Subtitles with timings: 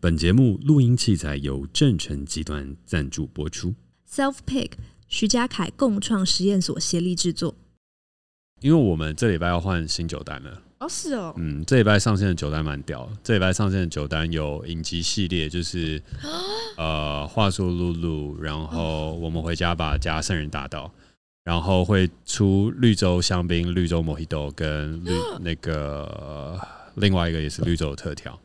[0.00, 3.74] 本节目录音器材由正成集团赞助播出
[4.08, 4.70] ，Self Pick
[5.08, 7.56] 徐家凯共创实验所协力制作。
[8.60, 13.10] 因为我们这礼拜要换新酒单了，哦，是哦，嗯，这礼拜上线的酒单蛮屌。
[13.24, 16.00] 这礼拜上线的酒单有影集系列，就是
[16.76, 20.92] 呃，话说露露，然后我们回家吧加圣人大道，
[21.42, 25.10] 然后会出绿洲香槟、绿洲 Mojito 跟绿
[25.40, 26.56] 那个
[26.94, 28.40] 另外一个也是绿洲的特调。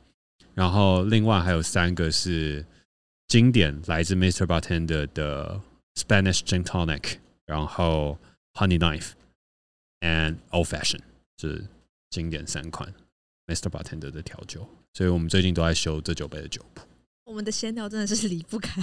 [0.54, 2.66] 然后另外还有三个是
[3.28, 4.46] 经典，来自 Mr.
[4.46, 5.62] Bartender 的
[5.96, 8.18] Spanish Gin Tonic，然后
[8.54, 9.12] Honey Knife
[10.02, 11.00] and Old Fashion，
[11.40, 11.66] 是
[12.10, 12.94] 经典三款
[13.48, 13.70] Mr.
[13.70, 14.68] Bartender 的调酒。
[14.94, 16.84] 所以我们最近都在修这酒杯的酒谱。
[17.26, 18.82] 我们的闲聊真的是离不开，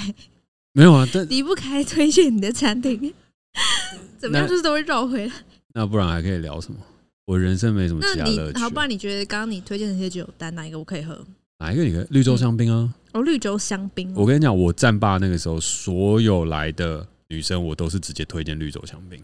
[0.72, 3.14] 没有啊，但离不开推荐你的餐厅，
[4.18, 5.32] 怎么样就是都会绕回来。
[5.74, 6.80] 那不然还可以聊什么？
[7.26, 8.58] 我人生没什么其他乐趣。
[8.58, 11.24] 好，不然你觉得刚刚你推荐的那些酒单哪一个我可以喝？
[11.60, 11.84] 哪一个？
[11.84, 12.92] 你的绿洲香槟啊？
[13.12, 14.12] 哦，绿洲香槟。
[14.14, 19.22] 我跟你讲，我战霸那个时候，所有来的女生，我都是直接推荐绿洲香槟。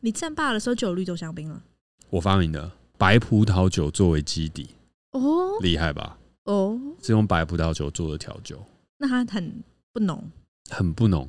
[0.00, 1.62] 你战霸的时候就有绿洲香槟了？
[2.08, 4.70] 我发明的白葡萄酒作为基底，
[5.12, 6.18] 哦，厉害吧？
[6.44, 8.64] 哦，是用白葡萄酒做的调酒。
[8.98, 10.24] 那它很不浓，
[10.70, 11.28] 很不浓，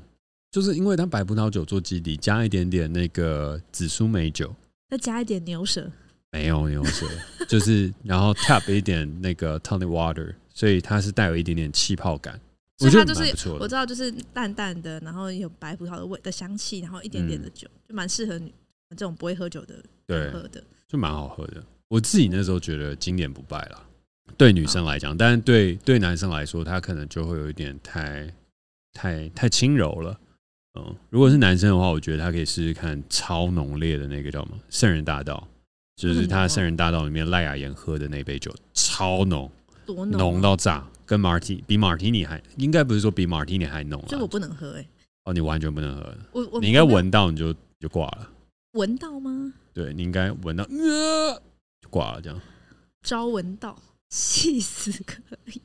[0.52, 4.56] 就是因为它白葡萄酒做基底，加一点点那个紫苏梅酒，
[4.90, 5.92] 再加一点牛舌。
[6.32, 7.08] 没有牛舌，
[7.48, 12.40] 就是然后 tap 一点那个 tonic water，所以它是带有一点点气泡感。
[12.80, 18.54] 所以它就是我知道，就是淡淡的，然后有白葡萄的味的香气，然后一点点的酒，嗯、就蛮适合你
[18.92, 21.64] 这种不会喝酒的对喝的，就蛮好喝的。
[21.88, 23.84] 我自己那时候觉得经典不败啦，
[24.38, 28.32] 对女生来讲，但是对对男生来说，他可能就会有一点太
[28.94, 30.20] 太太轻柔了。
[30.78, 35.48] 嗯，如果是男生的话，我觉得他可以试试看超浓烈的那个叫什么圣人大道。
[35.98, 39.52] 就是他圣人大道里面赖雅妍喝的那杯酒超浓，
[39.84, 44.88] 多浓，浓到炸，跟马提比马提尼还应该不是说比马提尼还浓，这我不能喝哎、欸。
[45.24, 48.30] 哦，你完全不能喝，我我你应该闻到你就就挂了。
[48.74, 49.52] 闻到吗？
[49.74, 51.42] 对，你应该闻到，呃，
[51.82, 52.40] 就挂了这样。
[53.02, 53.76] 招闻到，
[54.08, 55.20] 气死可
[55.52, 55.62] 以。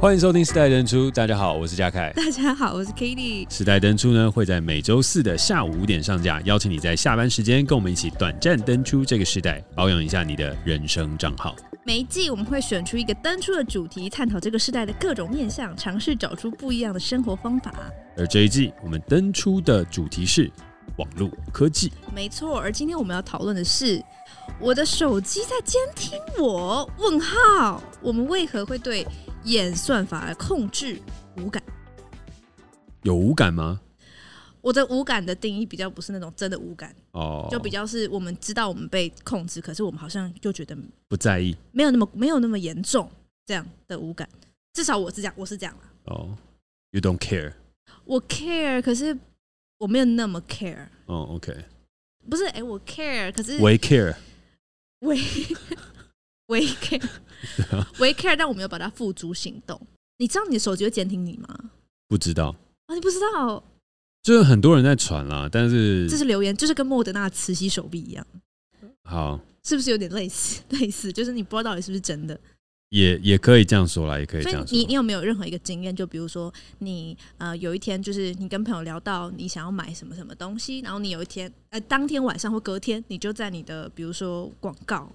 [0.00, 2.12] 欢迎收听《时代登出》，大家好，我是嘉凯。
[2.16, 3.46] 大家好，我是 Katie。
[3.52, 11.56] 《时代登出》呢会在每周四的下午五点上架，邀请你在下班时间跟我们一起短暂登出这个时代，保养一下你的人生账号。
[11.84, 17.74] 每一季我们会选出一个登出的主题，探讨这个时代的各种面向，尝试找出不一样的生活方法。
[18.16, 20.50] 而这一季我们登出的主题是
[20.96, 21.92] 网络科技。
[22.14, 24.00] 没错，而今天我们要讨论的是
[24.60, 26.88] 我的手机在监听我？
[26.98, 29.04] 问号，我们为何会对？
[29.44, 31.00] 演算法来控制
[31.36, 31.62] 无感，
[33.02, 33.80] 有无感吗？
[34.60, 40.76] 我的无感的定义比较不是那种真的无感哦，就比较是我们知道我们被控制，可是我们好像就觉得
[41.06, 43.08] 不在意，没有那么没有那么严重
[43.46, 44.28] 这样的无感。
[44.74, 45.74] 至少我是这样，我是这样
[46.04, 46.36] 哦
[46.90, 47.52] ，You don't care，
[48.04, 49.16] 我 care，可是
[49.78, 50.88] 我没有那么 care。
[51.06, 51.64] 哦，OK，
[52.28, 54.14] 不是，哎、欸，我 care，可是我 care，
[55.00, 55.14] 我。
[56.48, 59.80] We care，We care，但我没有把它付诸行动。
[60.16, 61.70] 你知道你的手机会监听你吗？
[62.08, 63.62] 不知道啊，你不知道，
[64.22, 68.26] 就是很多人在传啦，但是这是留言，就是跟莫德纳磁吸手臂一样。
[69.04, 70.62] 好，是不是有点类似？
[70.70, 72.38] 类似，就是你不知道到底是不是真的。
[72.88, 74.74] 也也可以这样说啦，也可以这样说。
[74.74, 75.94] 你你有没有任何一个经验？
[75.94, 85.12] 就比如说你呃有一天，就是你跟朋友聊到你想要买什么什么东西，然后你有一天呃当天晚上或隔天，你就在你的比如说广告。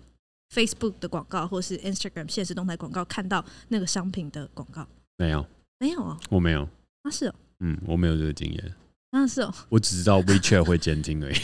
[0.53, 4.87] Facebook 的广告，或是 Instagram 现实动态广告，看到那个商品的广告，
[5.17, 5.45] 没有，
[5.79, 6.67] 没有啊，我没有，
[7.03, 8.73] 那是哦，嗯，我没有这个经验，
[9.11, 11.35] 那是哦，我只知道 WeChat 会监听而已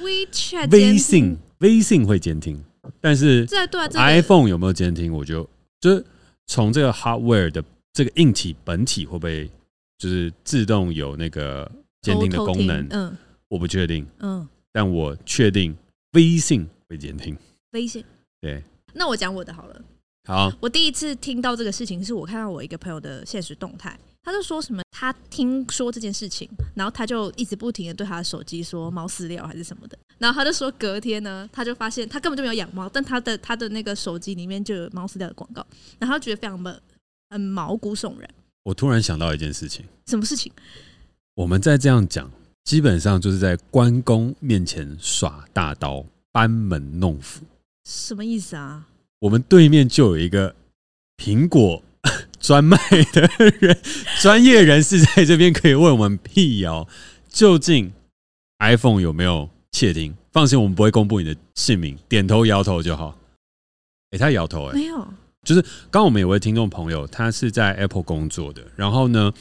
[0.00, 2.60] ，WeChat 微信微信会监听，
[3.00, 3.46] 但是
[3.94, 5.48] ，iPhone 有没有监听，我就
[5.80, 6.04] 就是
[6.46, 7.62] 从这个 hardware 的
[7.92, 9.50] 这个硬体本体会不会
[9.98, 11.70] 就是自动有那个
[12.02, 13.16] 监听的功能，嗯，
[13.48, 15.76] 我不确定，嗯，但我确定
[16.12, 17.36] 微信会监听。
[17.72, 18.04] 微信
[18.40, 18.62] 对，
[18.94, 19.82] 那我讲我的好了。
[20.26, 35.66] 好，我第一次听到这个事情，是我看到我一个朋友的现实动态，他就说什么，他听说这件事情，然后他就一直不停的对他的手机说猫饲料还是什么的，然后他就说隔天呢，他就发现他根本就没有养猫，但他的他的那个手机里面就有猫饲料的广告，
[35.98, 36.82] 然后他觉得非常的
[37.30, 38.28] 很毛骨悚然。
[38.64, 40.52] 我突然想到一件事情，什么事情？
[41.34, 42.30] 我们在这样讲，
[42.64, 47.40] 基本上就是在关公面前耍大刀，班门弄斧。
[47.88, 48.86] 什么意思啊？
[49.20, 50.54] 我们对面就有一个
[51.16, 51.82] 苹果
[52.38, 52.76] 专卖
[53.14, 53.26] 的
[53.60, 53.78] 人，
[54.20, 56.86] 专业人士在这边可以为我们辟谣，
[57.30, 57.90] 究竟
[58.58, 60.14] iPhone 有没有窃听？
[60.30, 63.18] 放心，我们不会公布你的姓名，点头摇头就好。
[64.10, 65.08] 哎、欸，他摇头、欸，哎，没有，
[65.42, 69.32] 就是刚我们有位听众朋友，他是在 Apple 工作的，然后呢，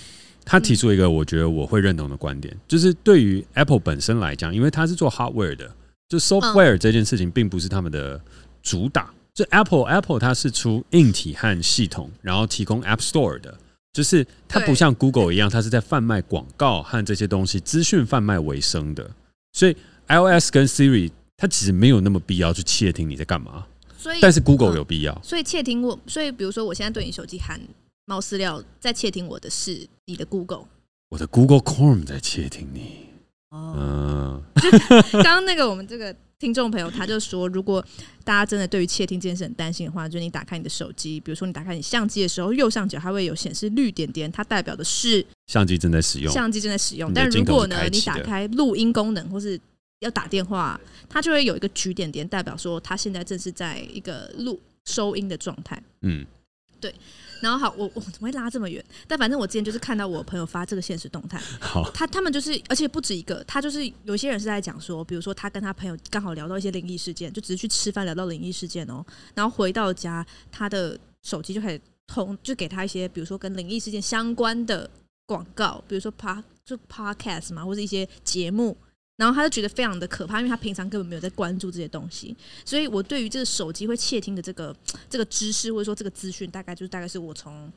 [0.45, 5.69] 他提出一个我觉得我会认同的观点，嗯、就是对于 Apple 本身来讲，因为他是做 hardware 的，
[6.09, 8.21] 就 software 这件事情并不是他们的
[8.61, 9.13] 主打。
[9.33, 13.55] 就 Apple Apple 它是出硬体和系统，然后提供 App Store 的，
[13.93, 19.09] 就是它不像 Google 一样，它是在贩卖广告和这些东西资讯贩卖为生的。
[19.53, 19.75] 所以
[20.07, 23.65] iOS 跟 Siri 它其实没有那么必要去窃听你在干嘛。
[23.95, 25.13] 所以，但是 Google 有必要。
[25.13, 27.59] 嗯、所以窃听我，所以比如说我现在对你手机喊
[28.05, 30.65] 猫饲料，在窃听我的是你的 Google，
[31.09, 33.07] 我的 Google Chrome 在窃听你。
[33.49, 34.41] 哦，
[35.11, 36.15] 刚刚那个我们这个。
[36.39, 37.83] 听众朋友，他就说，如果
[38.23, 47.11] 大家真的对于窃听这件事很担心的话，就是你打开你的手机，比如说你打开你相机的时候，右上角还会有显示绿点点，它代表的是相机正在使用，相机正在使用。
[47.11, 49.59] 但如果呢，你打开录音功能或是
[50.01, 50.79] 要打电话，
[51.09, 55.81] 它就会有一个橘点点，代表说它现在正是在一个录收音的状态。
[56.01, 56.23] 嗯，
[56.79, 56.93] 对。
[57.39, 58.83] 然后好，我我怎么会拉这么远？
[59.07, 74.89] 但反正我之前就是看到我朋友发这个现实动态，好，他他们就是，而且不止一个，他就是有些人是在讲说，比如说他跟他朋友刚好聊到一些灵异事件，就只是去吃饭聊到灵异事件哦，然后回到家，他的手机就开始通，就给他一些比如说跟灵异事件相关的
[75.27, 78.75] 广告，比如说 Pod 就 Podcast 嘛，或者一些节目。
[79.17, 84.75] 然后他就觉得非常的可怕，因为他平常根本没有在关注这些东西，所以我对于这个手机会窃听的这个
[85.09, 87.71] 这个知识或者说这个资讯，大概就是大概是我从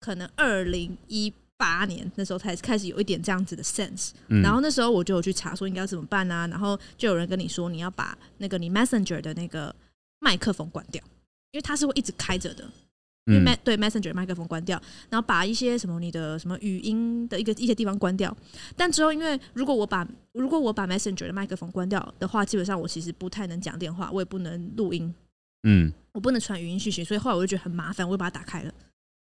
[0.00, 9.74] 可能二零一八年那时候才开始有一点这样子的 sense，嗯，然后那时候我就有去查说应该要怎么办啊，然后就有人跟你说你要把那个你 Messenger 的那个
[10.20, 11.02] 麦克风关掉，
[11.50, 12.64] 因为它是会一直开着的。
[13.28, 14.80] 因为对 Messenger 麦克风关掉，
[15.10, 18.34] 然后把一些什么你的什么语音的一个一些地方关掉。
[18.76, 25.14] 但之后，因为如果我把如果我把 Messenger 的麦克风关掉的话，基本上我其实不太能讲电话，我也不能录音，
[25.64, 28.72] 嗯，我不能传语音讯息，所以后来我就觉得很麻烦，我就把它打开了，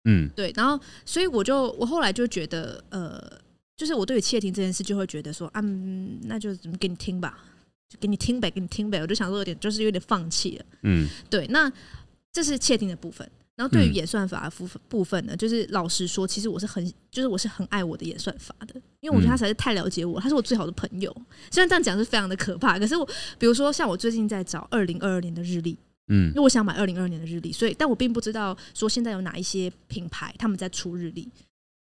[0.04, 0.52] 嗯，对。
[0.56, 3.18] 然后，所以我就我后来就觉得，呃，
[3.76, 5.60] 就是我对于窃听这件事，就会觉得说，啊，
[6.24, 7.38] 那就怎么给你听吧，
[7.88, 9.00] 就给你听呗，给你听呗。
[9.00, 11.46] 我就想说有点就是有点放弃了，嗯，对。
[11.48, 11.72] 那
[12.32, 13.28] 这是窃听的部分。
[13.56, 21.10] 然后对于演算法的部分部分呢，就是老实说，其实我是很，就是我是很爱我的演算法的，因为我觉得他实在是太了解我，他是我最好的朋友。
[21.50, 23.08] 虽然这样讲是非常的可怕，可是我，
[23.38, 31.26] 比如说像我最近在找二零二二年的日历，嗯，因为我想买二零二二年的日历，所以但我并不知道说现在有哪一些品牌他们在出日历。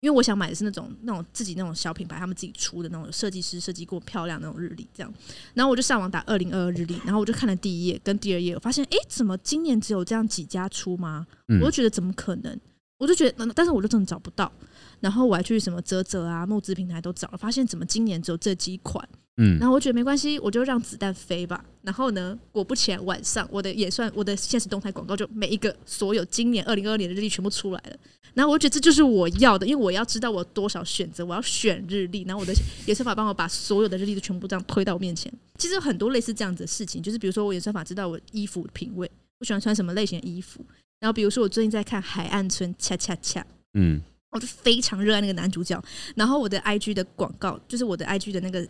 [0.01, 5.13] 因为我想买的是那种那种自己那种小品牌，他们自己出的那种设计师设计过漂亮那种日历，这样。
[5.53, 11.25] 然后我就上网打二零二二日历，然后我就看了第一页跟第二页，我发现哎，怎么今年只有这样几家出吗？
[11.61, 12.59] 我就觉得怎么可能？
[12.97, 14.51] 我就觉得，但是我就真的找不到。
[14.99, 19.07] 然后我还去什么泽泽啊、募资平台都找了，发现怎么今年只有这几款。
[19.37, 21.63] 嗯，然后我觉得没关系，我就让子弹飞吧。
[21.81, 27.97] 然后呢，果不其然，晚上我的也算我的现实动态广告就每一个所有今年二零二二年的日历全部出来了。
[28.35, 32.23] 然后我觉得这就是我要的，因为我要知道我有多少选择，我要选日历。
[32.23, 32.53] 然后我的
[32.85, 35.33] 演算法帮我把所有的日历都全部这样推到我面前。
[35.57, 39.09] 其实有很多类似这样子的事情，就是比如说我演算法知道我衣服的品味，
[39.39, 40.63] 我喜欢穿什么类型的衣服。
[40.99, 43.41] 然后比如说我最近在看《海岸村恰恰恰》，
[43.73, 44.01] 嗯，
[44.31, 45.81] 我就非常热爱那个男主角。
[46.15, 48.67] 然后我的 IG 的广告就是我的 IG 的那个。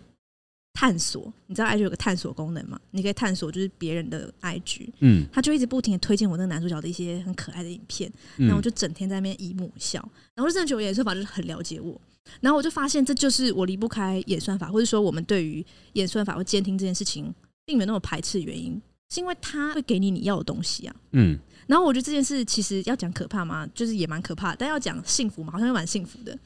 [0.76, 2.78] 探索，你知道 IG 有个探索功能嘛？
[2.92, 10.00] 你可以探索就是别人的 IG，嗯，他就一直不停的推荐我那个男主角的一些很可爱的影片，然后我就整天在那边姨母笑，
[10.36, 12.00] 然后我就真的觉得演算法就是很了解我，
[12.42, 17.34] 然后我就发现这就是我离不开演算法，或者说我们对于演算法或监听这件事情
[17.66, 18.80] 并没有那么排斥的原因，
[19.10, 23.66] 是因为他会给你你要的东西啊，嗯，然后我觉得这件事其实要讲可怕吗？
[23.74, 26.38] 就是也蛮可怕，但要讲幸福嘛，好像又蛮幸福的。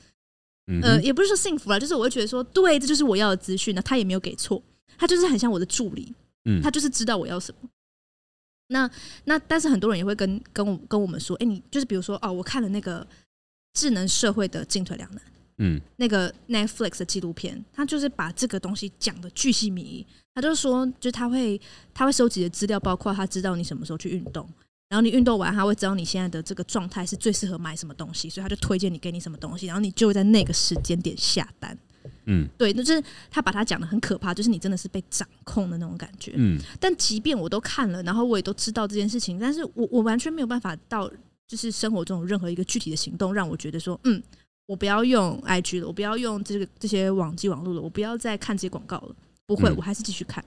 [0.84, 3.74] 呃，也不是说幸福啦，就是我会觉得说，对，这就是我要的资讯。
[3.74, 4.62] 呢他也没有给错，
[4.98, 6.14] 他就是很像我的助理，
[6.46, 7.70] 嗯，他就是知道我要什么。
[8.68, 8.90] 那
[9.26, 13.06] 那，但是很多人也会跟跟我跟我们说，哎，你就是比如说哦，我看了那个
[13.74, 15.22] 智能社会的进退两难，
[15.58, 20.06] 嗯，那个 Netflix 的纪录片，他就是把这个东西讲的巨细靡遗。
[20.36, 21.60] 他就说，就是他会
[21.94, 24.48] 他会收集的资料，包括他知道你什么时候去运动。
[24.90, 31.78] 然后你运动完，他会知道你现在的这个状态是最适合买什么东西，所以他就推荐你给你什么东西，然后你就会在那个时间点下单。
[32.26, 36.34] 嗯，对，那就是他把他讲的很可怕，就是你真的是被掌控的那种感觉。
[36.36, 41.08] 嗯，但即便我都看了，然后我也都知道这件事情，但是我我完全没有办法到
[41.48, 44.20] 就是生活中有任何一个具体的行动让我觉得说，嗯，
[44.66, 49.16] 我不要用 IG 了，我不要用这个这些网际网络了，我不要再看这些广告了。
[49.46, 50.44] 不会，我还是继续看。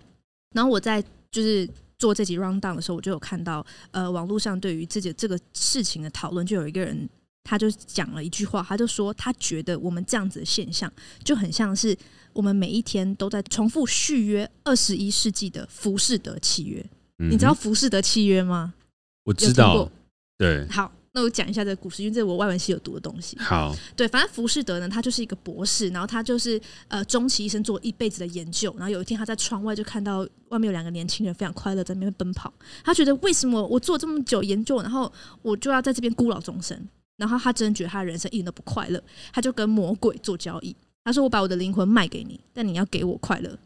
[0.53, 1.69] 然后我在就是。
[2.03, 7.09] 做这集 rundown 的时候，我就有看到，呃，网络上对于自己这个事情的讨论，就有一个人
[7.45, 10.93] 他就讲了一句话，他就说他觉得我们这样子的现象
[11.23, 11.97] 就很像是
[12.33, 16.85] 我们每一天都在重复续约二十一世纪的浮士德契约。
[17.21, 18.75] 嗯、你知道浮士德契约吗？
[19.23, 19.89] 我知道。
[20.37, 23.39] 对，好，那我讲一下这个故事，因为这是我外文系有读的东西。
[23.39, 32.53] 好，对，反正浮士德呢，他就是一个博士，然后他就是呃终其一生做一辈子的研究，然后有一天他在窗外就看到外面有两个年轻人非常快乐在那边奔跑，
[32.83, 36.89] 他觉得为什么我做这么久研究，然后我就要在这边孤老终生？
[37.19, 39.01] 然后他真的觉得他的人生一点都不快乐，
[39.33, 43.57] 他就跟魔鬼做交易，他说：“我把我的灵魂卖给你，但你要给我快乐，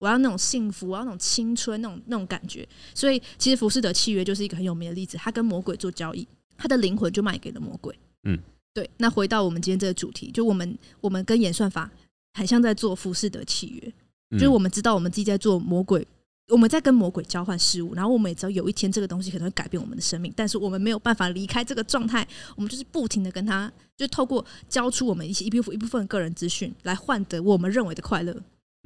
[0.00, 6.26] 我要那种幸福，我要那种青春，那种那种感觉。”所以，其实浮士德契约就是一个很有名的例子，他跟魔鬼做交易。
[6.56, 7.98] 他的灵魂就卖给了魔鬼。
[8.24, 8.38] 嗯，
[8.74, 8.88] 对。
[8.96, 11.90] 那回到我们今天这个主题，就我们我们跟演算法
[12.34, 13.92] 很像在做浮士德契约，
[14.32, 16.06] 就是我们知道我们自己在做魔鬼，
[16.48, 28.36] 我们在跟魔鬼交换事物，然后我们也知道有一天这个东西可能会改变我们的生命，但是我们没有办法离开这个状态，我们就是不停的跟他，就透过交出我们一些一部分一部分个人资讯来换得我们认为的快乐。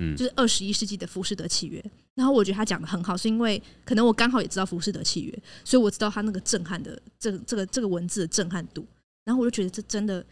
[0.00, 1.82] 嗯，就是二十一世纪的浮士德契约。
[2.14, 8.84] 然后我觉得他讲的很好，是因为可能我刚好也知道浮士德契约，所以我知道他那个震撼的这这个这个文字的震撼度。
[9.24, 10.24] 然后我就觉得这真的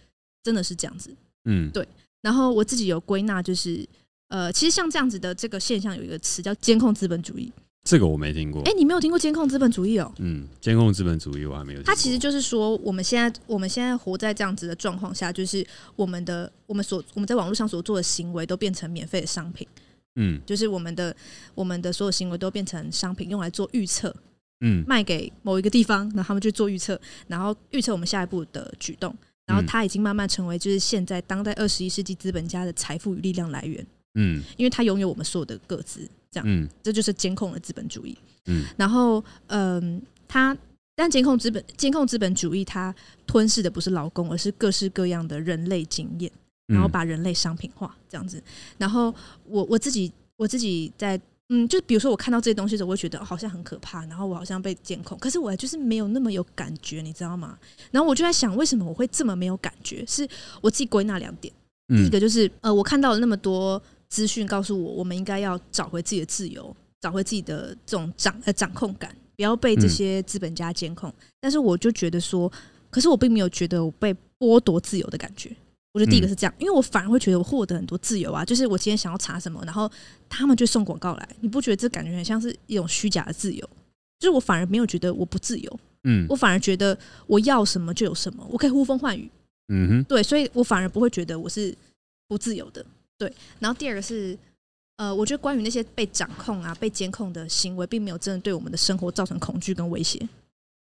[0.43, 1.87] 真的是这样子，嗯，对。
[2.21, 3.87] 然后我自己有归纳，就是
[4.29, 7.53] 呃，其实像这样子的这个现象，有一个词叫监控资本主义。
[7.89, 8.61] 这个我没听过。
[8.65, 10.13] 哎，你没有听过监控资本主义哦？
[10.19, 11.91] 嗯，监控资本主义我还没有听过。
[11.91, 15.67] 它其实就是说，我们现在我们现在活在这样子的状况下，就是
[15.97, 19.67] 我们的我们所我们在网络上所做的行为都变成免费的商品。
[20.17, 21.17] 嗯，就是我们的
[21.55, 24.15] 我们的所有行为都变成商品，用来做预测。
[24.61, 29.17] 嗯，卖给某一个地方，然后他们去做预测，然后预测我们下一步的举动。
[29.47, 33.87] 然后它已经慢慢成为就是现在当代二十一世纪资本家的财富与力量来源。
[34.17, 38.17] 嗯，因为它拥有我们所有的个资，这样，嗯，这就是监控的资本主义。
[38.47, 40.57] 嗯，然后，嗯，它
[40.95, 42.95] 但监控资本监控资本主义，它
[43.27, 46.31] 吞噬的不是劳工，而是各式各样的人类经验。
[46.71, 48.43] 然后把人类商品化这样子，
[48.77, 49.15] 然后
[49.47, 51.19] 我我自己我自己在
[51.49, 57.59] 嗯，就比如说我看到这些东西的时候，我会觉得好像很可怕，然后我好像被监控，可是我就是没有那么有感觉，你知道吗？
[57.91, 60.05] 然后我就在想，为什么我会这么没有感觉？
[60.07, 60.29] 是
[60.61, 61.51] 我自己归纳两点，
[61.87, 71.13] 第一个就是呃，我看到了那么多资讯告诉我，我们应该要找回自己的自由，找回自己的这种掌呃掌控感，不要被这些资本家监控。
[71.41, 72.51] 但是我就觉得说，
[72.91, 75.55] 可是我并没有觉得我被剥夺自由的感觉。
[75.93, 79.91] 我觉得第一个是这样，因为我反而会觉得我获得很多自由啊，就是我今天想要查什么，然后
[80.29, 83.69] 他们就送广告来，你不觉得这感觉很像是一种虚假的自由？
[84.19, 86.97] 就是我反而没有觉得我不自由，嗯，我反而觉得
[87.27, 89.31] 我要什么就有什么，我可以呼风唤雨，
[89.69, 91.75] 嗯哼，对，所以我反而不会觉得我是
[92.29, 92.85] 不自由的，
[93.19, 93.33] 对。
[93.59, 94.39] 然后第二个是，
[94.97, 100.27] 呃，我觉得关于那些被掌控啊、被监控的行为，并没有真的对我们的生活造成恐惧跟威胁，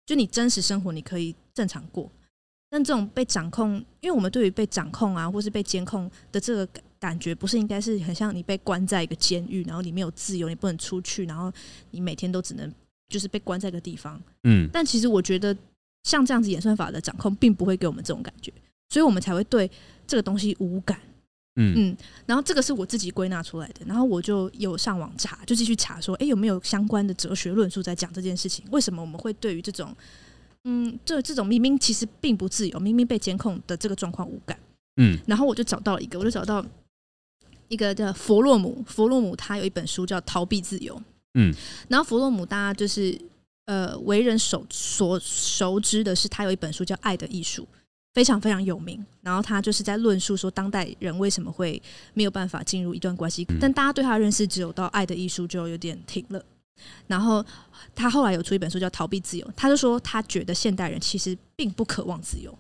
[0.05, 2.11] 就你真实生活你可以正常过。
[2.69, 11.51] 但这种被掌控，因为我们对于被掌控啊，或是被监控的这个感觉，不是应该是很像你被关在一个监狱，然后你没有自由，你不能出去，然后
[11.93, 12.71] 你每天都只能
[13.09, 14.21] 就是被关在一个地方。
[14.43, 14.69] 嗯。
[14.73, 15.57] 但其实我觉得，
[16.03, 18.53] 像这样子演算法的掌控，并不会给我们这种感觉，
[18.89, 19.71] 所以我们才会对
[20.05, 21.01] 这个东西无感。
[21.57, 21.97] 嗯嗯。
[22.25, 28.65] 然后这个是我自己归纳出来的，然后我就有上网查，就继续查说，哎，有没有相关的哲学论述在讲这件事情？
[28.71, 29.95] 为什么我们会对于这种
[30.65, 34.59] 嗯，这这种明明其实并不自由，明明被监控的这个状况无感。
[34.97, 36.65] 嗯，然后我就找到了一个，我就找到
[37.69, 40.95] 一个叫弗洛姆，弗洛姆他有一本书叫《逃避自由》。
[41.35, 41.55] 嗯，
[41.89, 43.17] 然后弗洛姆大家就是
[43.67, 47.63] 呃为人所所熟知的是，他有一本书叫《爱的艺术》，
[48.17, 49.05] 非常非常有名。
[49.21, 51.81] 然后他就是在论述说，当代人为什么会
[52.15, 56.43] 没有办法进入一段关系，但大家对他的认识只有到《爱的艺术》就有点停了。
[57.07, 57.45] 然后
[57.95, 62.57] 他后来有出一本书叫《逃避自由》，他就说他觉得现代人其实并不渴望自由，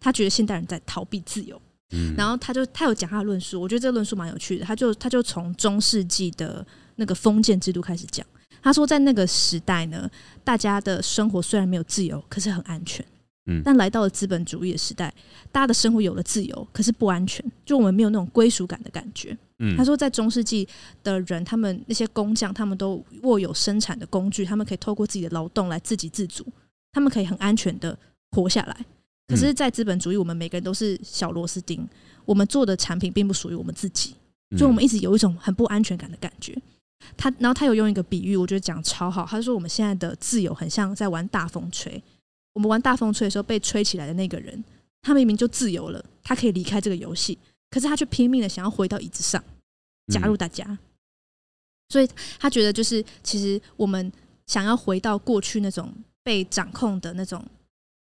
[0.00, 1.60] 他觉得现代人在逃避自由。
[1.90, 4.64] 嗯，然后他就他有讲他的论述，我觉得这个论述蛮有趣的。
[4.64, 8.26] 他就他就从中世纪的那个封建制度开始讲，
[8.62, 10.10] 他说在那个时代呢，
[10.42, 13.04] 大家的生活虽然没有自由，可是很安全。
[13.46, 15.12] 嗯，但来到了资本主义的时代，
[15.50, 19.36] 大家的生活有了自由，可是不安全，就我们没有那种归属感的感觉。
[19.58, 20.68] 嗯，他说，在中世纪
[21.02, 26.44] 的人，他们那些工匠，他们都握有生产的工具，他们可以透过自己的劳动来自给自足，
[26.92, 27.98] 他们可以很安全的
[28.32, 28.84] 活下来。
[29.28, 31.88] 可是，在资本主义，我们每个人都是小螺丝钉，
[32.24, 34.14] 我们做的产品并不属于我们自己，
[34.58, 36.56] 所以我们一直有一种很不安全感的感觉。
[37.16, 39.24] 他，然后他有用一个比喻，我觉得讲超好。
[39.24, 42.02] 他说，我们现在的自由很像在玩大风吹，
[42.56, 44.64] 我们玩大风吹的时候，被吹起来的那个人，
[45.02, 47.38] 他明明就自由了，他可以离开这个游戏。
[47.68, 49.44] 可是他却拼命的想要回到椅子上，
[50.10, 50.78] 加入大家，嗯、
[51.90, 52.08] 所以
[52.38, 54.10] 他觉得就是其实我们
[54.46, 57.44] 想要回到过去那种被掌控的那种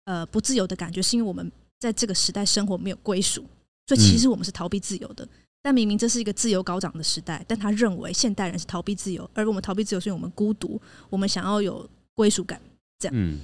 [0.05, 1.51] 呃不自由的感觉，是因为我们
[1.81, 3.45] 在这个时代生活没有归属，
[3.89, 5.25] 所以其实我们是逃避自由的。
[5.25, 5.29] 嗯、
[5.61, 12.61] 但明明这是一个自由高涨的时代，但他认为现代人是逃避自由，而我们逃避自由是因为我们孤独，我们想要有归属感，
[13.01, 13.15] 这样。
[13.17, 13.41] 嗯，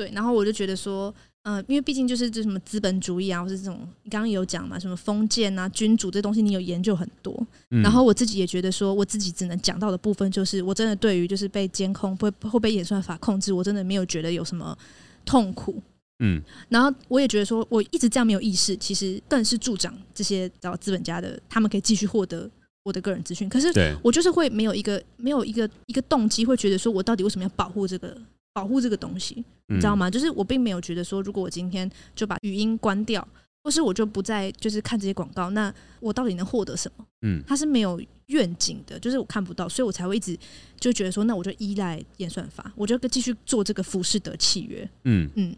[0.00, 0.10] 对。
[0.14, 1.14] 然后我就觉得说。
[1.44, 7.34] 嗯、呃，因为毕竟就是这什么资本主义啊，或者这种你刚刚有讲嘛，什么封建啊、君主这东西，你有研究很多。
[7.70, 14.76] 嗯、然后我自己也觉得说，我自己只能讲到的部分，就是我真的对于就是被监控、会会被演算法控制，我真的没有觉得有什么
[15.24, 15.82] 痛苦。
[16.18, 16.42] 嗯。
[16.68, 22.50] 然后我也觉得说，我一直这样没有意识，其实更是助长这些找资本家的，他们可以继续获得
[22.82, 23.48] 我的个人资讯。
[23.48, 28.14] 可是，我就是会没有一个没有一个一个动机，会觉得说我到底为什么要保护这个？
[28.52, 30.10] 保护这个东西，你知道吗？
[30.10, 33.26] 就是我并没有觉得说，如果我今天就把语音关掉，
[33.62, 37.04] 或是我就不再就是看这些广告，那我到底能获得什么？
[37.22, 40.36] 嗯，它是没有愿景的，就是我看不到，所以我才会一直
[40.78, 44.88] 就觉得说，那我就依赖演算法，我就继续做这个浮士德契约。
[45.04, 45.56] 嗯嗯，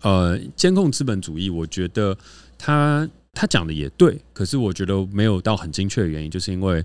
[0.00, 2.16] 呃，监控资本主义，我觉得
[2.58, 6.84] 他他讲的也对，可是我觉得没有到很精确的原因，就是因为。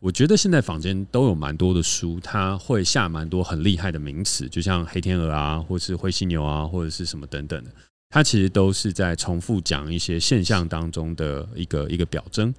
[0.00, 7.70] 我觉得现在坊间都有蛮多的书，它会下蛮多很厉害的名词，就像黑天鹅啊，或是灰犀牛啊，或者是什么等等的。
[8.10, 12.54] 它其实都是在重复讲一些现象当中的一个一个表征。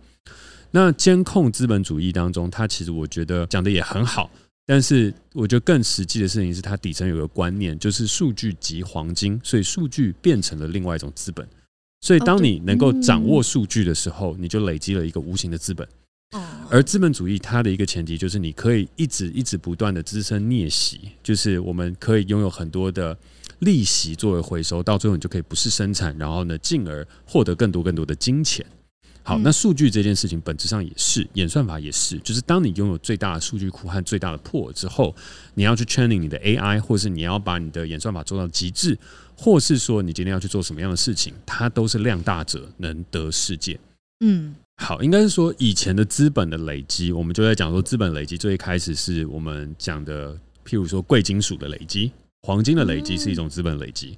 [0.69, 4.29] 那监控资本主义当中，它其实我觉得讲的也很好，
[4.65, 11.47] 但是我觉得更实际的事情是，它底层有个观念，就是数据即黄金，所以数据变成了另外一种资本。
[12.01, 15.87] 所以当你能够掌握数据的时候，你就累积了一个无形的资本。
[16.69, 23.17] 而资本主义它的一个前提就是你可以一直一直不断的滋生逆袭，就是我们可以拥有很多的
[23.59, 28.63] 利息作为回收，到最后你就可以不是生产，然后呢，进而获得更多更多的金钱。
[29.23, 35.15] 好，那数据这件事情本质上也是演算法也是，就是当你拥有最大的数据库和最大的 pool 之后，
[35.55, 38.97] 你要去 training 你的 AI，或是你要把你的演算法做到极致，
[39.35, 43.79] 或是说你今天要去做什么样的事情，它都是量大者能得世界。
[44.19, 44.53] 嗯。
[44.81, 50.33] 好，应该是说以前的资本的累积，我们就在讲说资本累积最一开始是我们讲的，
[50.65, 52.11] 譬如说贵金属的累积，
[52.43, 54.17] 黄金的累积是一种资本累积，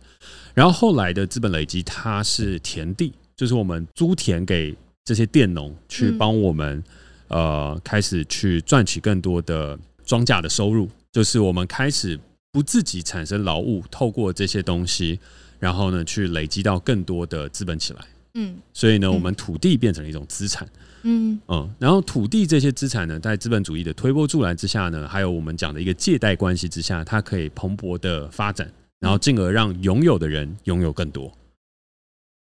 [0.54, 6.82] 然后后来的资本累积它是田地，就是我们租田给这些佃农去帮我们，
[7.28, 12.18] 呃，开始去赚取更多的庄稼的收入，就是我们开始
[12.52, 15.20] 不自己产生劳务，透过这些东西，
[15.60, 18.02] 然后呢去累积到更多的资本起来。
[18.34, 20.68] 嗯，所以呢，我们土地变成了一种资产。
[21.04, 31.36] 嗯嗯，然后土地这些资产呢，在资本主义的推波助澜之下呢，还有我们讲的一个借贷关系之下，它可以蓬勃的发展，然后进而让拥有的人拥有更多，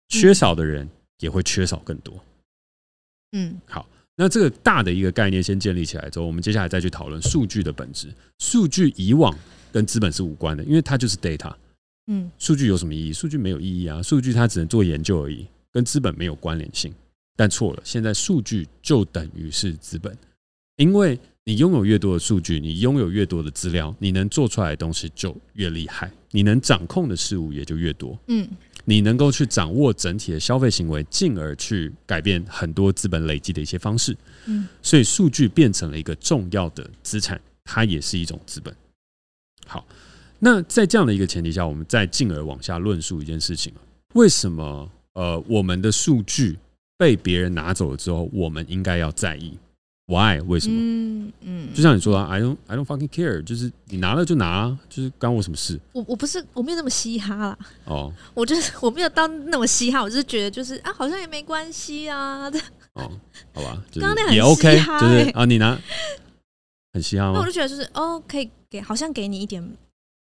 [0.09, 2.19] 缺少的人也会缺少更多。
[3.33, 8.09] 嗯，好，那这个大的一个概念先建立起来之后，我们接下来再去讨论数据的本质。
[8.39, 9.37] 数据以往
[9.71, 11.55] 跟资本是无关的，因为它就是 data。
[12.07, 13.13] 嗯，数据有什么意义？
[13.13, 15.47] 数据没有意义啊，数据它只能做研究而已。
[15.77, 16.91] 跟资本没有关联性，
[17.37, 17.83] 但错了。
[17.85, 20.17] 现在数据就等于是资本，
[20.77, 28.19] 因为你拥有越多的数据，你拥有越多的资料，你能做出来的东西就越厉害，你能掌控的事物也就越多。
[28.29, 28.49] 嗯，
[28.87, 34.17] 你能够去掌握整体的消费行为，进而去改变很多资本累积的一些方式。
[34.47, 38.75] 嗯，所以数据变成了一个重要的资产，它也是一种资本。
[39.67, 39.87] 好，
[40.39, 43.75] 那在这样的一个前提下，我们再进而往下论述一件事情，
[44.15, 44.91] 为什么？
[45.17, 46.59] 呃，我们的数据
[46.99, 49.59] 被别人拿走了之后，我们应该要在意
[50.09, 50.39] ，why？
[50.43, 50.77] 为什么？
[50.79, 55.81] 嗯嗯，就像你说的，I don't I don't fucking care，就是你拿了就拿，就是关我什么事？
[55.95, 62.51] 我我不是我没有那么嘻哈啦，哦，我就是我没有到那么嘻哈，我就是觉得就是啊，好像也没关系啊，
[62.93, 63.11] 哦，
[63.55, 65.81] 好吧，刚刚那也 OK，就是啊，你拿
[66.93, 67.33] 很嘻哈吗？
[67.37, 69.67] 那我就觉得就是哦，可以给，好像给你一点。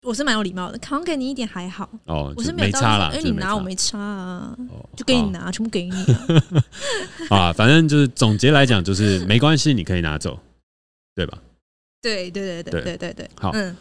[0.01, 1.89] 我是蛮有礼貌的，好像给你一点还好。
[2.05, 4.57] 哦，我是没差啦，因为你拿我没差啊，
[4.95, 5.95] 就给你拿，全部给你。
[7.29, 10.39] 啊，反正就是总结来讲，就是没关系，你可以拿走，
[11.15, 11.37] 对吧？
[12.01, 13.29] 对对对对对对对。
[13.35, 13.75] 好，嗯，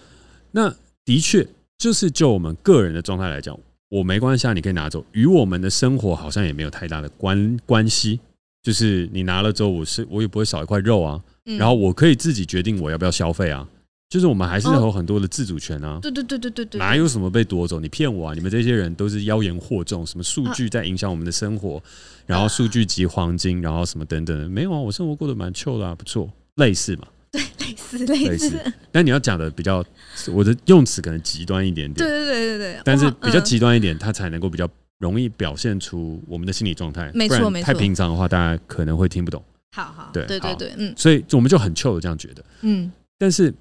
[0.50, 1.46] 那的确
[1.78, 3.56] 就是就我们个人的状态来讲，
[3.88, 8.18] 我没关系，你可以拿走，与我们的生活好像也没有太大的关关系。
[8.60, 13.66] 就是你拿了之后，我是我也不会少一块肉啊，然后我可以自己决定我要不要消费啊。
[14.08, 15.98] 就是我们还是有很多的自主权啊！
[16.00, 17.78] 对对对对对对，哪有什么被夺走？
[17.78, 18.34] 你骗我啊！
[18.34, 21.82] 你们这些人都是妖言惑众，什么数据在影响我们的生活，
[22.24, 24.78] 然后数据即黄金，然后什么等等的，没有啊！
[24.78, 27.06] 我生活过得蛮 chill 的啊，不错，类似嘛？
[27.30, 28.72] 对，类似类似。
[28.90, 29.84] 但你要讲的比较，
[30.32, 32.08] 我的用词可能极端一点点。
[32.08, 32.80] 对对对对对。
[32.84, 34.66] 但是比较极端一点，它才能够比较
[35.00, 37.10] 容易表现出我们的心理状态。
[37.12, 37.66] 没错没错。
[37.66, 39.44] 太平常的话，大家可能会听不懂。
[39.72, 40.08] 好好。
[40.14, 40.94] 对对对对，嗯。
[40.96, 42.42] 所以我们就很 chill 的这样觉得。
[42.62, 42.90] 嗯。
[43.18, 43.52] 但是。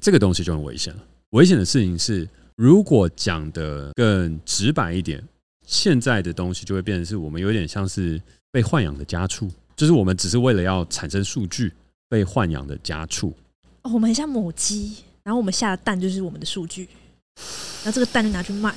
[0.00, 1.04] 这个东西就很危险了。
[1.30, 5.22] 危险的事情是，如果讲的更直白一点，
[5.66, 11.72] 现在的东西就会变成是我们有点像是被豢养的家畜，就是我们只是为了要产生数据
[12.08, 13.34] 被豢养的家畜。
[13.82, 16.88] 哦，我们很像母鸡，然后我们下的蛋就是我们的数据，
[17.82, 18.74] 然后这个蛋就拿去卖。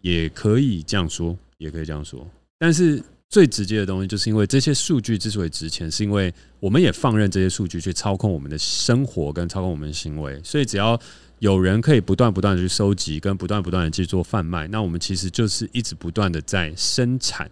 [0.00, 2.26] 也可以这样说，也可以这样说。
[2.58, 10.38] 但是最直接的东西，就是因为这些数据之所以值钱，是因为我们也放任这些数据去操控我们的生活跟操控我们的行为。
[10.44, 11.00] 所以只要
[11.38, 17.50] 有人可以不断不断的去收集，跟不断不断的去做贩卖，那我们其实就是一直不断的在生产。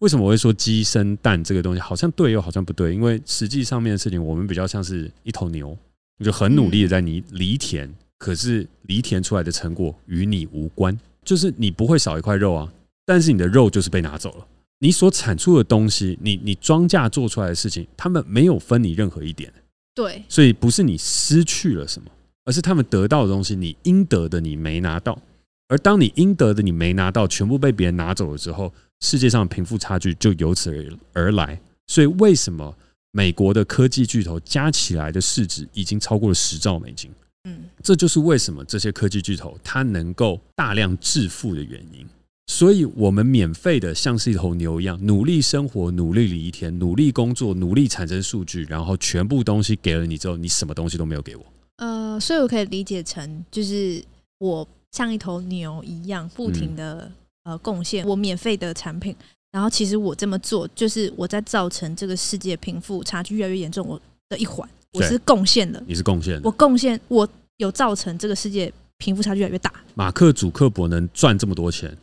[0.00, 2.94] 为什么我会说鸡生蛋这个东西好像对又好像不对？
[2.94, 5.74] 因为实际上面的事情，我们比较像是一头牛，
[6.18, 10.94] 你就很努力的在你犁田，可是犁田出来的成果与你无关。
[11.24, 12.70] 就是你不会少一块肉啊，
[13.06, 14.46] 但是你的肉就是被拿走了。
[14.80, 19.52] 你所产出的东西，你你庄稼做出来的事情，他们没有分你任何一点。
[19.94, 22.08] 对，所以不是你失去了什么，
[22.44, 25.20] 而是他们得到的东西，你应得的你没拿到。
[25.66, 31.60] 而当你应得的你没拿到，全部被别人拿走了之后，世界上贫富差距就由此而而来。
[31.88, 32.74] 所以为什么
[33.10, 37.10] 美国的科技巨头加起来的市值已经超过了十兆美金？
[37.44, 42.06] 嗯，这就是为什么这些科技巨头它能够大量致富的原因。
[42.50, 51.44] 所以，我们免费的像是一头牛一样，努力生活，努力犁田，努力工作，努力产生数据，然后全部东西给了你之后，你什么东西都没有给我。
[51.76, 54.02] 呃，所以我可以理解成，就是
[54.38, 57.08] 我像一头牛一样，不停的
[57.44, 59.14] 呃贡献我免费的产品，
[59.52, 64.68] 然后其实我这么做，就是我在造成这个世界贫富差距越来越严重我的一环。
[64.94, 69.70] 我是贡献的，你是贡献，我贡献，我有造成这个世界贫富差距越来越大。
[69.94, 71.94] 马克·祖克伯能赚这么多钱，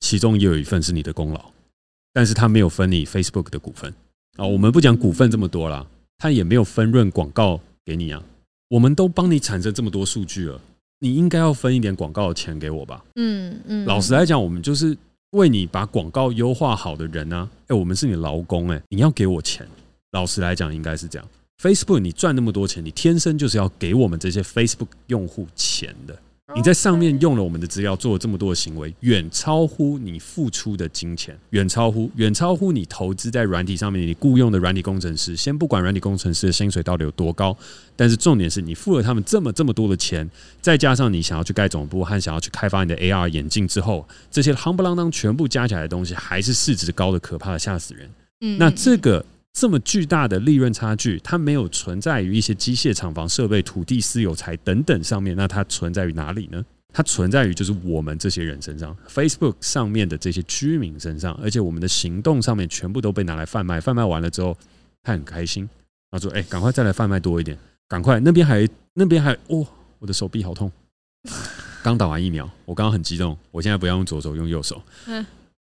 [0.00, 1.44] 其中也有一份是你的功劳，
[2.12, 3.92] 但是他没有分你 Facebook 的股份
[4.36, 4.44] 啊。
[4.44, 5.86] 我们不讲股份这么多啦，
[6.18, 8.22] 他也没有分润广告给你啊。
[8.68, 10.60] 我们都帮你产生这么多数据了，
[10.98, 13.04] 你应该要分一点广告的钱给我吧？
[13.16, 13.84] 嗯嗯。
[13.84, 14.96] 老实来讲，我们就是
[15.32, 17.48] 为你把广告优化好的人啊。
[17.68, 19.66] 哎，我们是你劳工，哎，你要给我钱。
[20.12, 21.28] 老实来讲，应该是这样。
[21.62, 26.18] Facebook，你赚那么多钱，你天生就是要给我们这些 Facebook 用户钱的。
[26.54, 35.36] 你在上面用了我们的资料，做了这么多的行为，远超乎你付出的金钱，远超乎远超乎你投资在软体上面，你雇佣的软体工程师。
[35.36, 37.56] 先不管软体工程师的薪水到底有多高，
[37.94, 40.28] 但是重点是你付了他们这么这么多的钱，
[40.60, 48.10] 再加上你想要去盖总部和想要去开发你的 AR 眼镜之后，这些夯不啷当全部加起来的东西，还是市值高的可怕的吓死人。
[48.40, 49.24] 嗯，那这个。
[49.52, 56.64] 这么巨大的利润差距，它没有存在于一些机械厂房、设备、土地、私有财等等上面，那它存在于哪里呢？
[56.92, 64.56] 它存在于就是我们这些人身上，Facebook 上面的这些居民身上，而且我们的行动上面全部都被拿来贩卖，贩卖完了之后，
[65.02, 65.68] 他很开心，
[66.10, 69.66] 他说：“哎，赶快再来贩卖多一点，赶快那边还那边还哦，
[69.98, 70.70] 我的手臂好痛，
[71.82, 74.82] 刚打完疫苗，我刚刚很激动，我现在不要用左手，用右手。”。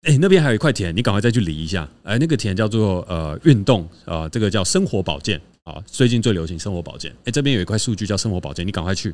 [0.05, 1.87] 哎、那边还有一块田，你赶快再去犁一下。
[2.03, 7.11] 哎、那个田叫做呃运动啊、呃，这个叫生活保健啊，最近最流行生活保健。
[7.11, 9.13] 哎、欸，这边有一块数据叫生活保健，你赶快去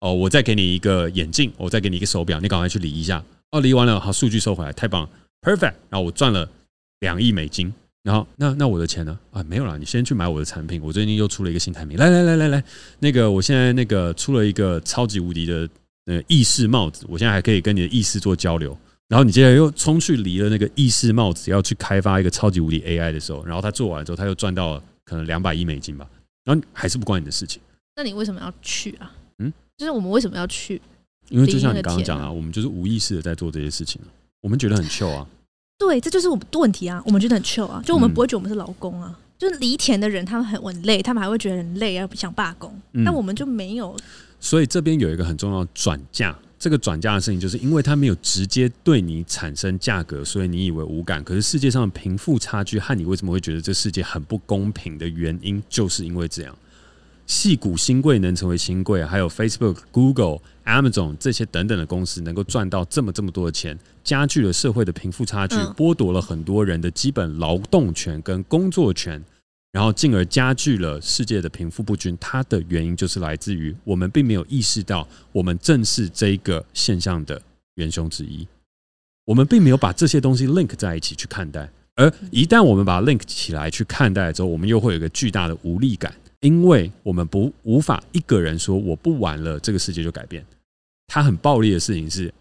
[0.00, 0.12] 哦。
[0.12, 3.24] 我再给你一个眼镜，我再给你一个手表，你赶快去犁一下。
[3.52, 5.10] 哦，犁完了，好，数据收回来，太棒了
[5.42, 5.74] ，perfect。
[5.88, 6.48] 然后我赚了
[7.00, 7.72] 两亿美金。
[8.02, 9.16] 然后那那我的钱呢？
[9.30, 10.82] 啊，没有了，你先去买我的产品。
[10.82, 12.64] 我最近又出了一个新产品，来来来来来，
[12.98, 15.68] 那个我现在那个出了一个超级无敌的
[16.06, 18.76] 呃意式帽子，我现在还可以跟你的意识做交流。
[19.12, 26.08] 然后你接着又冲去离了那个意式帽子，要去开发一个超级无敌 AI 的时候，然后他做完之后，他又赚到了可能两百亿美金吧。
[26.44, 27.60] 然后还是不关你的事情。
[27.94, 29.12] 那你为什么要去啊？
[29.36, 30.80] 嗯，就是我们为什么要去？
[31.28, 34.00] 因为就像你刚刚讲啊，我们就是无意识的在做这些事情，
[34.40, 35.26] 我们觉得很糗啊。
[35.78, 37.02] 对，这就是我们的问题啊。
[37.04, 39.14] 我们觉得很糗啊，就我们不会觉得我们是劳工啊。
[39.36, 42.74] 就是犁田的人，他们很很累，他们还会觉得很累，要想罢工。
[43.04, 43.94] 但我们就没有。
[44.40, 46.34] 所以这边有一个很重要的转嫁。
[46.62, 51.20] 这个转嫁的事情，就是因为它没有直接对你产生价格，所以你以为无感。
[51.24, 56.56] 可是世界上的贫富差距和你为什么会觉得这世界很不公平的原因，就是因为这样。
[57.26, 69.20] 细谷新贵能成为新贵，还有 Facebook、Google、Amazon 这些等等的公司能够赚到这么这么多的钱，加剧了社会的贫富差距，剥夺了很多人的基本劳动权跟工作权。
[69.72, 77.40] 然后进而加剧了世界的贫富不均，它的原因就是来自于我们并没有意识到，我们正是这一个现象的
[77.76, 78.46] 元凶之一。
[79.24, 90.44] 我们并没有把这些东西 link 在一起去看待，而一旦我们把 link 起来去看待之后，我们又会有一个巨大的无力感，因为我们不无法一个人说我不玩了，这个世界就改变。
[91.06, 92.34] 它很暴力的事情是，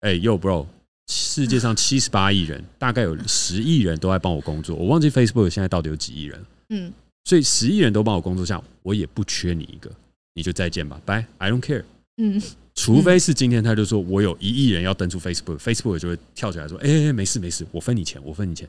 [0.00, 0.66] 哎，Yo bro。
[1.06, 4.74] 世界上七十八亿人，大概有十亿人都在帮我工作。
[4.76, 6.44] 我忘记 Facebook 现在到底有几亿人。
[6.70, 6.92] 嗯，
[7.24, 9.90] 所以十亿人都帮我工作下，我也不缺你一个，
[10.34, 11.84] 你就再见吧，拜，I don't care。
[12.16, 12.40] 嗯，
[12.74, 18.68] 除非是今天他就说我有一亿人要登出 Facebook，Facebook 就会跳起来说：“哎、欸，没事没事，我分你钱，我分你钱。”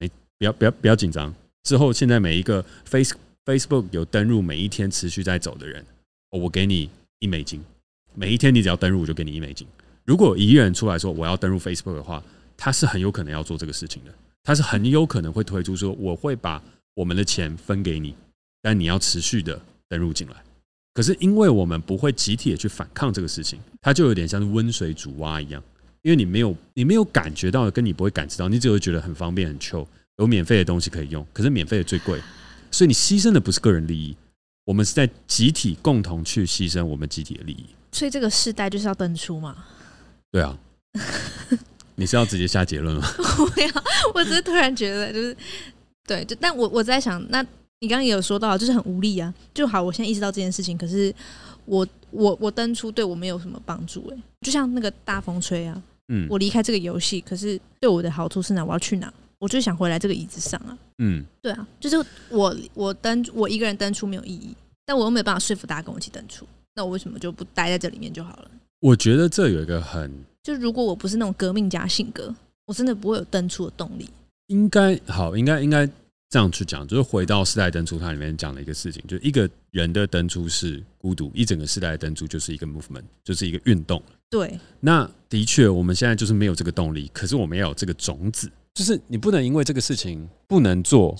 [0.00, 1.34] 哎，不要不要不要紧张。
[1.64, 5.84] 之后现在每一个 Face Facebook 有登入每一天持续在走的人，
[6.30, 7.60] 我给你一美金。
[8.14, 9.66] 每一天你只要登入，我就给你一美金。
[10.10, 12.20] 如果一个人出来说我要登入 Facebook 的话，
[12.56, 14.12] 他是很有可能要做这个事情的。
[14.42, 16.60] 他是很有可能会推出说我会把
[16.94, 18.12] 我们的钱分给你，
[18.60, 19.56] 但你要持续的
[19.88, 20.34] 登入进来。
[20.92, 25.62] 可是因为我们不会集体的去反抗这个事情，它就有点像是温水煮蛙一样。
[26.02, 31.24] 因为你没有你没有感觉到，跟你不会感知到，你只会觉得很方便很 chill，有免费的东西可以用。
[31.32, 32.20] 可是免费的最贵，
[32.72, 34.16] 所以你牺牲的不是个人利益，
[34.64, 37.66] 我们是在集体共同去牺牲我们集体的利益。
[37.92, 39.56] 所以这个世代就是要登出嘛？
[40.32, 40.56] 对啊，
[41.96, 43.02] 你是要直接下结论吗？
[43.54, 43.68] 不要，
[44.14, 45.36] 我只是突然觉得就是
[46.06, 47.42] 对，就但我我在想，那
[47.80, 49.32] 你刚刚也有说到，就是很无力啊。
[49.52, 51.14] 就好，我现在意识到这件事情，可是
[51.64, 58.64] 我我我登出对我没有什么帮助哎、欸，就像那个大风吹啊，嗯，我离开这个游戏，可是对我的好处是哪？
[58.64, 59.12] 我要去哪？
[59.38, 61.96] 我就想回来这个椅子上啊，嗯，对啊，就是
[62.28, 66.46] 我我登我一个人登出没有意义，但我又没有办法说服大家跟我一起登出。
[66.74, 68.50] 那我为什么就不待在这里面就好了？
[68.80, 70.10] 我觉得这有一个很，
[70.42, 72.34] 就如果我不是那种革命家性格，
[72.66, 74.08] 我真的不会有登出的动力。
[74.46, 75.86] 应该好，应该应该
[76.28, 84.02] 这样去讲，就是回到世代登出，它里面讲的一个事情，就是一个人的登出是孤独，一整个世代的登出就是一个 movement，就是一个运动。
[84.30, 91.16] 对，那的确我们现在就是没有这个动力，可是我们要有这个种子，就是你不能因为这个事情不能做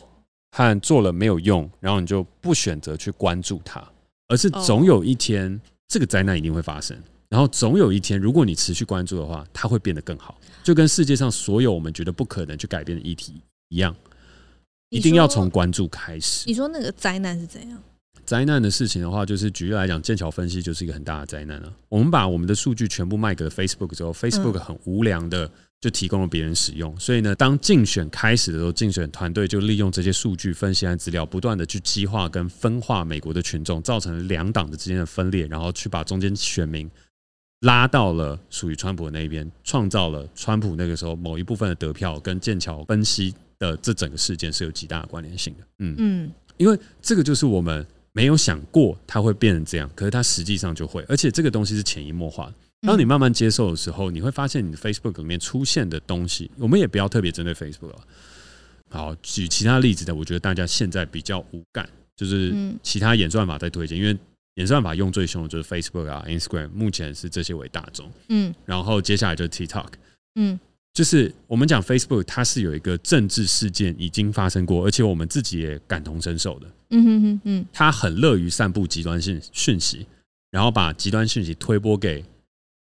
[0.53, 3.87] 和做了没有用，然后你就不选择去关注它。
[4.29, 6.97] 而是总有一天，这个灾难一定会发生。
[7.31, 10.39] 然后总有一天，如果你持续关注的话，它会变得更好。
[10.63, 13.97] 就跟世界上所有我们觉得不可能去改变的议题一样，
[14.91, 16.45] 一定要从关注开始。
[16.47, 17.83] 你说那个灾难是怎样？
[18.27, 21.73] 灾难的事情的话，就是举例来讲，剑桥分析就是一个很大的灾难啊。
[21.89, 25.51] 我们把我们的数据全部卖给了 Facebook 之后，Facebook 很无良的。
[25.81, 36.87] 就提供了别人使用，所以呢，当竞选开始的时候，竞选团队就利用这些数据分析和资料，不断的去激化跟分化美国的群众，造成了两党的之间的分裂，然后去把中间选民
[37.61, 45.67] 拉到了属于川普的那一边，创造了川普那个时候某一部分的得票，跟剑桥分析的这整个事件是有极大的关联性的。
[45.79, 52.55] 嗯嗯，因为这个就是我们没有想过它会变成这样，可是它实际上就会，而且这个东西是潜移默化的。
[52.83, 57.99] 当你慢慢接受的时候，你会发现你的 Facebook 里面出现的东西，我们也不要特别针对 Facebook 了。
[58.89, 64.17] 好，举其他例子的，我觉得大家现在比较无感，就是其他演算法在推荐，因为
[64.61, 68.13] 演算法用最凶的就是 Facebook 啊、Instagram，目前是这些为大众。
[68.29, 69.89] 嗯，然后接下来就是 TikTok。
[70.35, 70.61] 嗯，
[70.93, 76.67] 就是我们讲 Facebook，它是有一个政治事件已经发生过，而且我们自己也感同身受的。
[76.91, 80.07] 嗯哼哼嗯，它很乐于散布极端性讯息，
[80.51, 82.23] 然后把极端讯息推播给。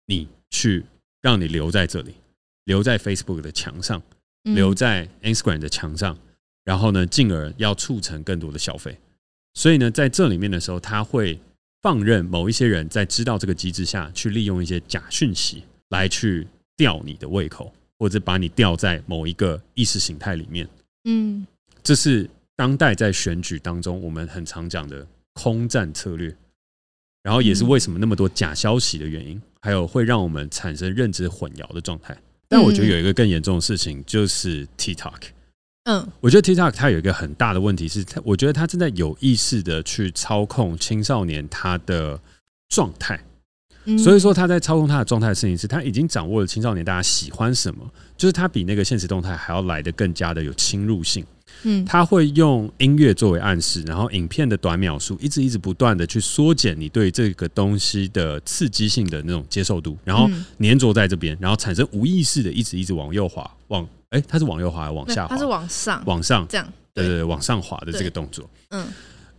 [0.09, 0.85] 你去
[1.21, 2.15] 让你留在这里，
[2.63, 4.01] 留在 Facebook 的墙上，
[4.45, 6.17] 留在 Instagram 的墙上，
[6.63, 8.97] 然后呢，进而要促成更多的消费。
[9.55, 11.41] 所以呢，在这里面的时候，他会
[11.87, 16.45] 放任某一些人在知道这个机制下去利用一些假讯息来去
[16.77, 20.69] 吊你的胃口，或者把你吊在某一个意识形态里面。
[21.05, 21.47] 嗯，
[21.85, 26.35] 这是当代在选举当中我们很常讲的空战策略，
[27.23, 29.41] 然后也是为什么那么多假消息的原因。
[29.63, 35.21] 还有会让我们产生认知混淆的状态，但我觉得有一个更严重的事情就是 TikTok。
[35.87, 42.21] 嗯，我觉得 TikTok 它有一个很大的问题是，它我觉得它正在有意识的去操控青少年他的
[42.69, 43.21] 状态。
[43.97, 51.25] 所以说他在操控他的状态的事情是，他已经掌握了青少年大家喜欢什么，就是他比那个现实动态还要来的更加的有侵入性。
[51.63, 65.29] 嗯，他会用音乐作为暗示，然后影片的短秒数一直一直不断的去缩减你对这个东西的刺激性的那种接受度，然后粘着在这边，然后产生无意识的一直一直往右滑，往哎，它是往右滑还是往下滑？
[65.29, 68.49] 它是往上，往上这样，对对对，往上滑的这个动作。
[68.71, 68.87] 嗯，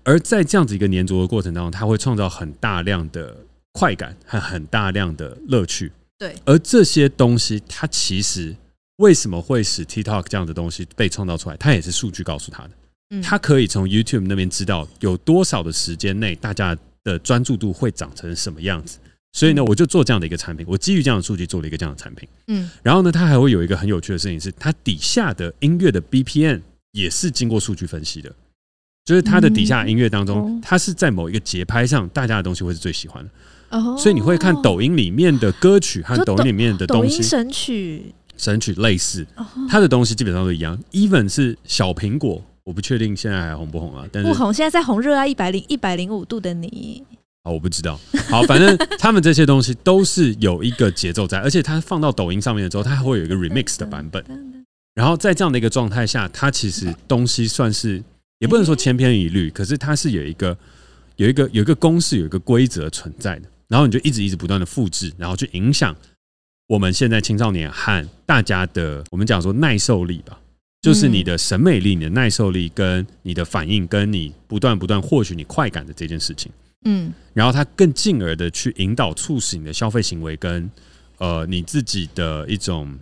[0.04, 3.36] 而在这样子一个粘着的过程当中，它会创造很大量的
[3.72, 5.92] 快感和很大量的乐趣。
[6.18, 8.56] 对，而这些东西它其实。
[8.98, 11.58] 为什么会使 TikTok 这样的东西被创造出来？
[11.58, 13.22] 它也是数据告诉他的。
[13.22, 19.00] 他可以从 YouTube 那边知道有多少的时间内大家的专注度会长成什么样子。
[19.34, 22.28] 所以呢，我就做这样的一个产品，我基于这样的数据做了一个这样的产品。
[22.48, 28.34] 嗯，然后呢，它还会有一个很有趣的事情是，它底下的音乐的 BPM 也是经过数据分析的，
[29.06, 33.30] 就是它的底下音乐当中，它是在某一个节拍上，大家的东西会是最喜欢的。
[33.78, 38.14] 哦，所以你会看抖音里面的歌曲和抖音里面的东西，神曲。
[38.38, 39.26] 神曲类似，
[39.68, 40.78] 它的东西基本上都一样。
[40.92, 44.06] Even 是小苹果，我不确定现在还红不红啊？
[44.12, 47.04] 但是不红，现在在红热爱一百零一百零五度的你。
[47.44, 48.00] 啊，我不知道。
[48.30, 54.24] 好，反正 他们这些东西都是有一个节奏在，而且它放到抖音上面的时候，它还会有一个 remix 的版本。
[54.94, 58.04] 然后在这样的一个状态下，它其实东西算是
[58.40, 60.58] 也不能说千篇一律，可是它是有一个
[61.16, 63.48] 有一个有一个公式，有一个规则存在的。
[63.68, 65.96] 然后你就一直一直不断的复制，然后去影响
[66.68, 70.40] 我们现在青少年和大家的，我们讲说耐受力吧。
[70.82, 76.52] 就是你的审美力、你的耐受力，跟你的反应，跟你不断不断获取你快感的这件事情，
[76.86, 80.70] 嗯，然后它更进而的去引导、促使你的消费行为，跟
[81.18, 82.98] 呃你自己的一种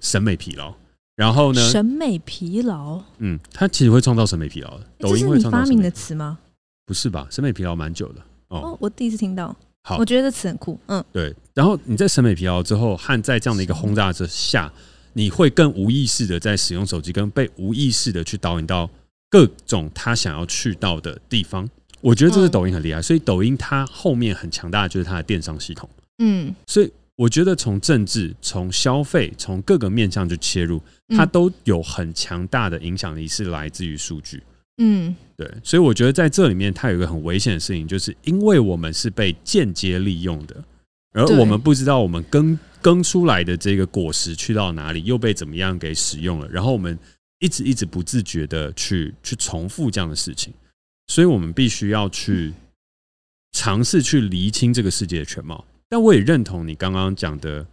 [0.00, 0.74] 审美疲劳。
[1.14, 4.86] 然后呢，审美疲劳，嗯，它其实会创造审美疲劳的。
[4.98, 6.38] 抖音会创造发明的词吗？
[6.84, 7.28] 不是吧？
[7.30, 9.54] 审美疲劳蛮久的哦，哦，我第一次听到。
[9.84, 10.78] 好，我觉得这词很酷。
[10.86, 11.34] 嗯，对。
[11.54, 14.72] 然后你在审美疲劳之后，和在这样的一个轰炸之下。
[15.14, 18.88] 你会更无意识的在使用手机，跟被无意识的去导引到
[19.28, 21.68] 各种他想要去到的地方。
[22.00, 25.86] 我觉得这是抖音很厉害，所以抖音它后面很强大的就是它的电商系统。
[26.20, 34.42] 嗯，所以我觉得从政治、从消费、从各个面向去切入，它都有很强大的影响力，是来自于数据。
[34.78, 40.64] 嗯，对，所以我觉得在这里面它有一个很危险的事情，就是因为我们是被间接利用的。
[41.14, 46.48] 而我们不知道我们耕耕出来的这个果实去到哪里，又被怎么样给使用了。
[46.48, 46.98] 然后我们
[47.38, 50.54] 一直一直不自觉的去去重复这样的事情，
[51.08, 52.50] 所以我们必须要去
[53.52, 55.62] 尝试去厘清这个世界的全貌。
[55.90, 57.66] 但我也认同你刚刚讲的，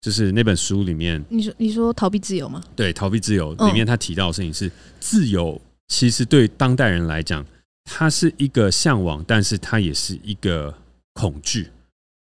[0.00, 2.64] 就是那本书里面，你说你说逃避自由吗？
[2.74, 7.44] 对，逃避自由里面他提到的事情是自由，其实对当代人来讲，
[7.84, 10.72] 它是一个向往，但是它也是一个
[11.12, 11.68] 恐惧。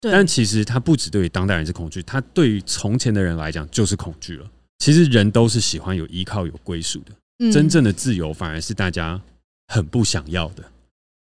[0.01, 4.51] 但其实它不只对于当代人是恐惧，它对于从前的人来讲就是恐惧了。
[4.79, 7.53] 其实人都是喜欢有依靠、有归属的。
[7.53, 9.21] 真正的自由反而是大家
[9.69, 10.65] 很不想要的。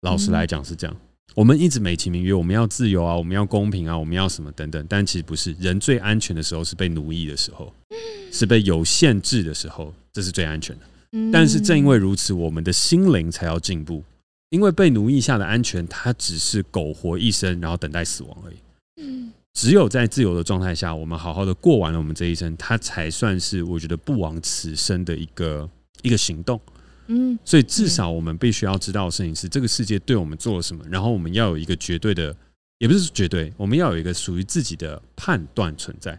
[0.01, 0.97] 老实来讲是这样。
[1.35, 4.85] 我们一直美其名曰我们要自由啊，我们要公平啊，我们要什么等等。
[4.89, 7.73] 但其实不是，人最安全的时候是被奴役的时候，
[8.33, 10.85] 是被有限制的时候，这是最安全的。
[11.31, 14.03] 但是正因为如此，我们的心灵才要进步。
[14.49, 18.55] 因为被奴役下的安全，它只是苟活一生，然后等待死亡而已。
[19.01, 25.69] 嗯，只有在自由的状态下，我们好好的过完了我们这一生，它才算是我觉得不枉此生的一个
[26.03, 26.61] 一个行动。
[27.07, 32.33] 嗯，所以至少我们必须要知道的事情是，这个世界对我们做了什么，然后我们要有一个绝对的，
[32.77, 36.17] 也不是绝对，我们要有一个属于自己的判断存在。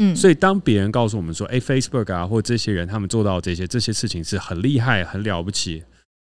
[0.00, 5.84] 嗯，所以当别人告诉我们说，哎，Facebook 啊，或这些人他们做到这些这些事情是很厉害、很了不起、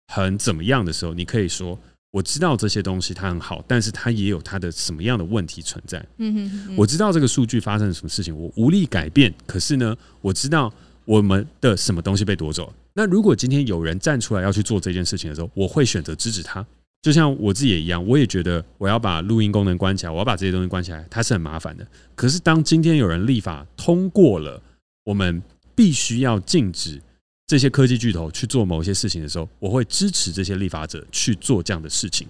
[0.09, 1.79] 很怎么样的时候，你可以说。
[2.15, 5.99] 我知道这些东西它很好，但是它也有它的什么样的问题存在。
[6.19, 6.77] 嗯哼哼。
[6.77, 9.35] 我知道这个数据发生了什么事情，我无力改变。
[9.47, 10.73] 可是呢，我知道
[11.07, 12.73] 我们的什么东西被夺走。
[12.93, 16.65] 那如果今天有人站出来要去做这件事情的时候，我会选择支持他。
[17.05, 21.87] 就像我自己也一样，我也觉得我要把录音功能关起来，我要把这些东西关起来，它是很麻烦的。
[22.15, 24.59] 可是当今天有人立法通过了，
[25.05, 25.43] 我们
[25.75, 26.99] 必须要禁止。
[27.47, 32.27] 这些科技巨头去做某些事情的时候，我会支持这些立法者去做这样的事情，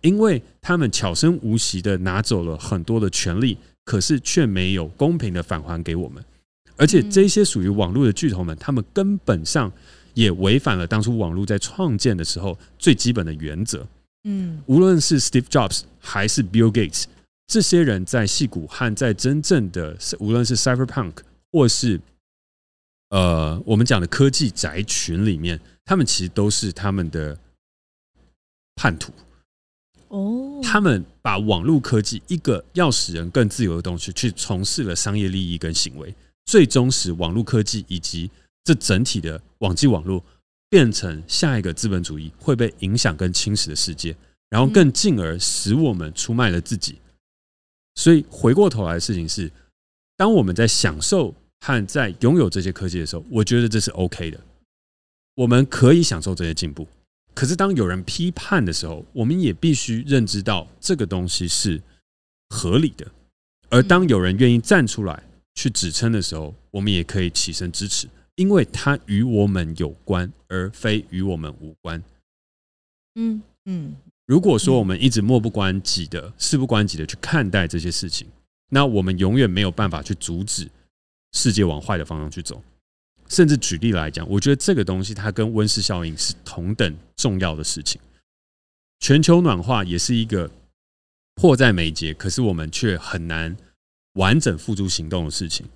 [0.00, 6.24] 因为他们悄声无息的拿走了很多的权利，可是却没有公平的返还给我们。
[6.78, 9.70] 而且这些属于网络的巨头们，他们根本上
[10.14, 13.86] 也违反了当初网络在创建的时候最基本的原则。
[14.28, 17.04] 嗯，无论是 Steve Jobs 还是 Bill Gates，
[17.46, 21.18] 这些人在戏骨和在真正的无论是 Cyberpunk
[21.52, 22.00] 或是
[23.10, 27.38] 呃，我们讲的科技宅群里面，他们其实都是他们的
[28.74, 29.12] 叛徒
[30.08, 30.60] 哦。
[30.60, 36.12] 他们把网络科技一个要使人更自由的东西，去从事了商业利益跟行为，
[36.46, 38.28] 最终使网络科技以及
[38.64, 40.20] 这整体的网际网络
[40.68, 44.16] 变成下一个资本主义会被影响跟侵蚀的世界，
[44.48, 46.98] 然后更进而使我们出卖了自己。
[47.94, 49.50] 所以回过头来的事情是，
[50.16, 51.34] 当我们在享受。
[51.58, 54.38] 和在拥有这些科技的时候，我觉得这是 OK 的。
[55.34, 56.86] 我们可以享受这些进步，
[57.34, 61.82] 可是当有人批判的时候，我们也必须认知到这个东西是
[62.50, 63.10] 合理的。
[63.70, 65.22] 而当有人愿意站出来
[65.54, 72.02] 去指称的时候，我们也可以起身支持，因为它与我们有关，而非与我们无关。
[73.16, 73.96] 嗯嗯。
[74.26, 78.26] 如果说我们一直漠不关己的、事不关己的去看待这些事情，
[78.70, 80.68] 那我们永远没有办法去阻止。
[81.32, 82.62] 世界往坏的方向去走，
[83.28, 88.00] 甚至举例来讲，我觉得这个东西它跟温室效应是同等重要的事情。
[89.00, 90.50] 全球暖化也是一个
[91.34, 93.54] 迫在眉睫，可是我们却很难
[94.14, 95.66] 完整付诸行动的事情。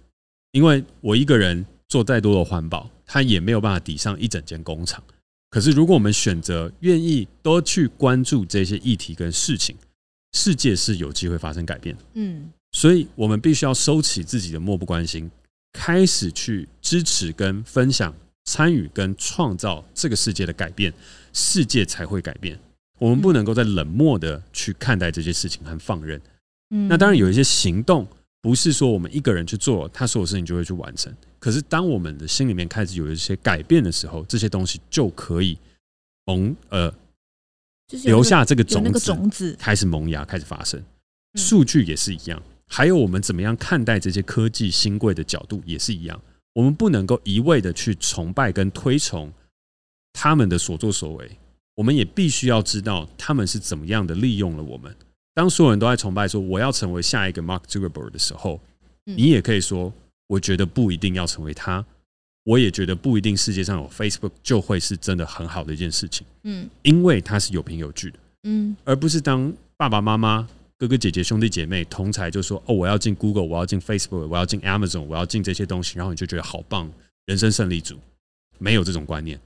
[0.53, 5.03] 因为我一个人做再多的环保，它也没有办法抵上一整间工厂。
[5.51, 9.77] 可是如果我们选择愿意多去关注这些议题跟事情，
[10.33, 12.03] 世界是有机会发生改变的。
[12.15, 15.29] 嗯，所以我们必须要收起自己的漠不关心，
[15.73, 18.15] 开始去支持跟分享、
[18.45, 20.95] 参与跟创造这个世界的改变，
[21.33, 22.57] 世界才会改变。
[23.01, 26.21] 我们不能够再冷漠的去看待这些事情和放任。
[26.71, 28.07] 嗯，那当然有一些行动，
[28.43, 31.15] 不是说我们一个人去做，他所有事情就会去完成。
[31.39, 35.59] 可是当我们的心里面开始有一些改变的时候，这些东西就可以
[36.25, 36.91] 萌呃，
[37.87, 40.83] 就是留下这个种子，种子开始萌芽，开始发生。
[41.35, 46.21] 数据也是一样，还有我们怎么样看待这些科技新贵的角度也是一样。
[46.53, 49.33] 我们不能够一味的去崇拜跟推崇
[50.13, 51.31] 他们的所作所为。
[51.77, 54.95] 我们也必须要知道他们是怎么样的利用了我们。
[55.35, 58.61] 当所有人都在崇拜说我要成为下一个 Mark Zuckerberg 的时候，
[59.05, 59.93] 你也可以说，
[60.27, 61.85] 我觉得不一定要成为他。
[62.45, 66.27] 我也觉得不一定世界上有 Facebook 就会是真的很好的一件事情。
[66.45, 68.19] 嗯，因为它是有凭有据的。
[68.45, 76.91] 嗯，而不是当爸爸妈妈、哥哥姐姐、兄弟姐妹同才就说哦，我要进 Google，我要进 Facebook，我要进 Amazon，我要进这些东西，然后你就觉得好棒，
[77.27, 77.97] 人生胜利组。
[78.59, 79.39] 没有这种观念。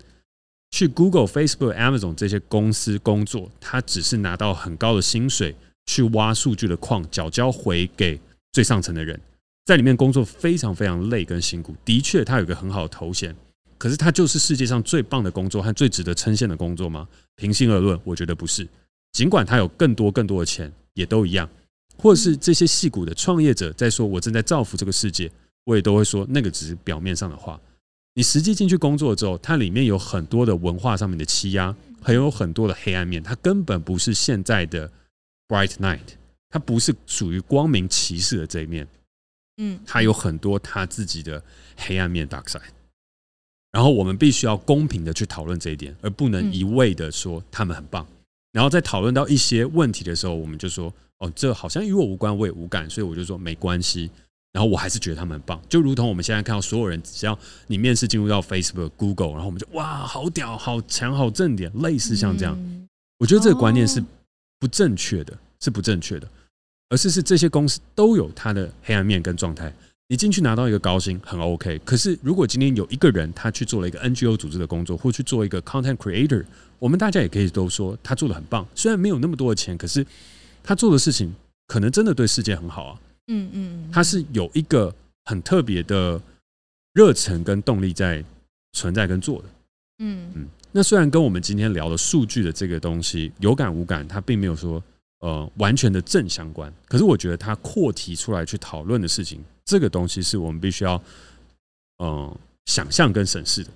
[0.70, 5.54] 去 Google、Facebook、Amazon 这些公司工作，他只是拿到很高的薪水，
[5.86, 8.20] 去挖数据的矿，缴交回给
[8.52, 9.20] 最上层的人，
[9.64, 11.74] 在里面工作非常非常累跟辛苦。
[11.84, 13.34] 的确，他有一个很好的头衔，
[13.78, 17.08] 可是他就是世界上最棒的工作和最值得称羡的工作吗？
[17.36, 18.66] 平心而论，我觉得不是。
[19.12, 21.48] 尽管他有更多更多的钱，也都一样。
[21.96, 25.30] 或是这些戏骨的创业者在说“我正在造福这个世界”，
[25.64, 27.60] 我也都会说那个只是表面上的话。
[28.14, 33.22] 你实际进去工作之后，它里面有很多的文化上面的欺压，还有很多的黑暗面。
[33.22, 34.90] 它根本不是现在的
[35.48, 36.14] bright night，
[36.50, 38.86] 它不是属于光明骑士的这一面。
[39.58, 41.42] 嗯，它有很多它自己的
[41.76, 42.60] 黑暗面 dark side。
[43.70, 48.06] 然后我们必须要公平的去讨论这一点，而不能一味的说他们很棒。
[48.52, 54.10] 然后在讨论到一些问题的时候，我们就说：“哦，这好像与我无关，我也无感。”所以我就说没关系。
[54.52, 57.36] 然后我还是觉得他们很棒，就如同我们现在看到所有人，只要
[57.66, 62.56] 你面试进入到 Facebook、Google，然后我们就哇，好屌、好强、好正点，类似像这样。
[63.18, 64.00] 我觉得这个观念是
[64.58, 66.28] 不正确的，是不正确的，
[66.88, 69.72] 而是是这些公司都有它的黑暗面跟状态。
[70.06, 76.44] 你进去拿到一个高薪很 OK，可是如果今天有一个人他去做了一个 NGO 组织的工作，或去做一个 Content Creator，
[76.78, 78.66] 我们大家也可以都说他做的很棒。
[78.74, 80.06] 虽然没有那么多的钱，可是
[80.62, 81.34] 他做的事情
[81.66, 83.00] 可能真的对世界很好啊。
[83.28, 84.94] 嗯嗯，他是有一个
[85.24, 86.20] 很特别的
[86.92, 88.22] 热忱跟动力在
[88.72, 89.48] 存在跟做的。
[90.00, 94.82] 嗯嗯，那虽然跟我们今天聊的数据的这个东西有感无感，它并没有说
[95.20, 96.72] 呃完全的正相关。
[96.88, 100.96] 可是我觉得它扩提出来去讨论的事情，这个东西是我们必须要
[101.98, 103.70] 嗯、呃、想象跟审视的。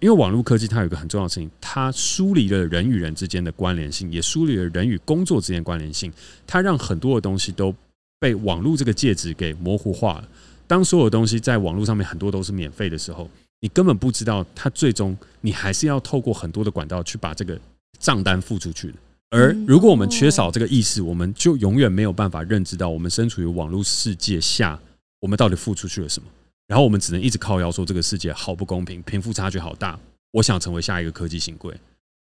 [0.00, 6.12] 因为网络科技它有一个很重要的事情，它梳理了人与人之间的关联性，也梳理了人与工作之间关联性，
[6.44, 7.74] 它让很多的东西都。
[8.22, 10.28] 被网络这个介质给模糊化了。
[10.68, 13.28] 当所有东西在网络上面很多都是免费的时候，
[13.62, 17.58] 你根本不知道它最终你还是要透过很多的管道去把这个
[17.98, 18.94] 账单付出去的。
[19.30, 24.78] 而如果我们缺少这个意识，我们就永远没有办法认知到我们身处于网络世界下，
[25.20, 26.28] 我们到底付出去了什么。
[26.66, 29.98] 然后我们只能一直靠腰说这个世界好不公平，贫富差距好大。
[30.32, 31.74] 我想成为下一个科技新贵，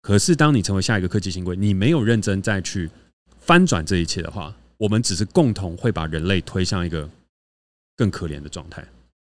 [0.02, 2.90] 可是当你成为下一个科技新贵，你没有认真再去
[3.40, 4.54] 翻转这一切的话。
[4.76, 7.08] 我们只是共同会把人类推向一个
[7.96, 8.84] 更可怜的状态，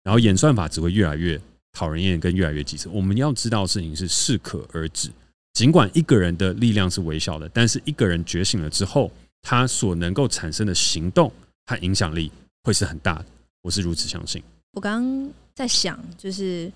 [0.01, 1.39] 然后演算法只会越来越
[1.75, 2.89] 讨人厌，跟越来越机车。
[2.89, 5.11] 我们要知道的事情是适可而止。
[5.53, 9.11] 尽管一个人的力量是微小的，但是一个人觉醒了之后，
[9.43, 11.31] 他所能够产生的行动
[11.67, 12.31] 和影响力
[12.63, 13.25] 会是很大的。
[13.61, 14.41] 我是如此相信。
[14.71, 16.71] 我刚刚在想，就是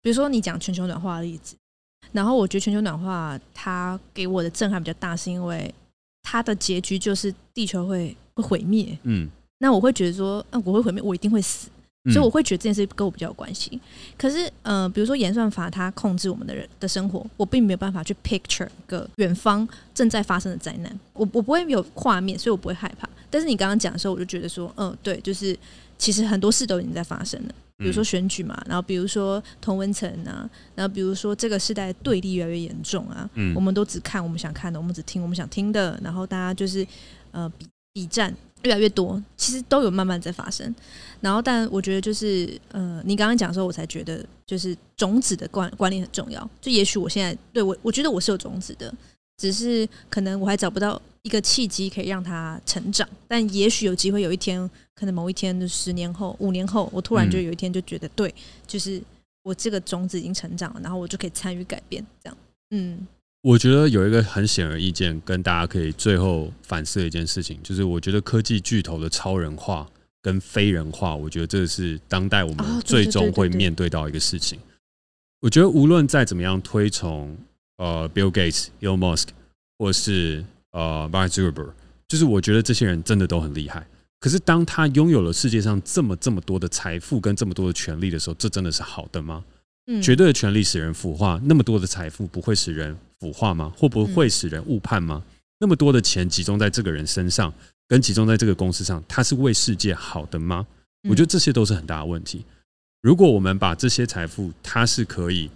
[0.00, 1.56] 比如说你讲全球暖化的例子，
[2.12, 5.74] 然后我觉得全球暖化它给我的震撼比较大，是因为。
[6.22, 11.70] 它的结局就是地球会会毁灭，嗯，那我会觉得说，啊，我会毁灭，我一定会死，
[12.04, 13.78] 所以我会觉得这件事跟我比较有关系。
[14.16, 23.08] 可是，呃，比如说演算法它控制我们的人的生活，我并没有办法去 picture 个远方正在发生的灾难，我我不会有画面，所以我不会害怕。
[23.28, 25.56] 但是你刚刚讲的时候，我就觉得说，嗯，对，就是
[25.98, 27.54] 其实很多事都已经在发生了。
[27.76, 36.86] 比如说选举嘛，然后比如说同文层啊，然后比如说这个时代对立越来越严重啊，嗯，我们都只看我们想看的，我们只听我们想听的，然后大家就是
[37.30, 40.74] 呃比比战越来越多，其实都有慢慢在发生。
[41.20, 46.48] 然后，但我觉得就是呃，你刚刚讲的时候，我才觉得就是种子的观观念很重要。
[46.60, 48.92] 就也许我现在对我，我觉得我是有种子的，
[49.36, 54.70] 只是可能我还找不到一个契机可以让它成长，但也许有机会有一天。
[54.92, 58.34] 可能某一天，十年后、五年后，我突然就有一天就觉得，对，
[58.66, 59.00] 就是
[59.42, 62.36] 我这个种子已经成长了，然后我就可以参与改变，这样。
[62.72, 63.06] 嗯，
[63.42, 69.88] 我觉得有一个很显而易见，跟大家可以最后反思的一件事情，就是我觉得科技巨头的超人化
[70.20, 74.58] 跟非人化，我觉得这是当代我们最终会面对到一个事情。
[75.40, 77.34] 我觉得无论再怎么样推崇
[77.78, 79.28] 呃 Bill Gates、Elon Musk，
[79.78, 81.70] 或是呃 Mark Zuckerberg，
[82.06, 83.86] 就是我觉得这些人真的都很厉害。
[84.18, 89.42] 可是当他拥有了世界上这么这么多的财富跟这么多的权利的时候，这真的是好的吗？
[89.86, 93.72] 嗯，绝对的权利使人腐化，那么多的财富不会使人腐化吗？
[93.76, 95.22] 会不会使人误判吗？
[95.58, 97.52] 那么多的钱集中在这个人身上，
[97.86, 100.66] 跟集中在这个公司上，他是为世界好的吗？
[101.08, 102.44] 我觉得这些都是很大的问题。
[103.02, 105.50] 如果我们把这些财富，它是可以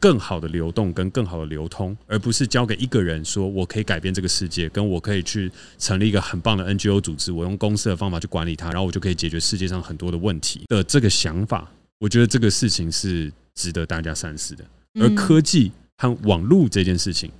[0.00, 14.64] 更好的流动跟更好的流通，而不是交给一个人说我可以改变这个世界，跟我可以去成立一个很棒的 NGO 组织，我用公司的方法去管理它，然后我就可以解决世界上很多的问题的这个想法，我觉得这个事情是值得大家三思的。
[15.00, 17.30] 而科技和网络这件事情，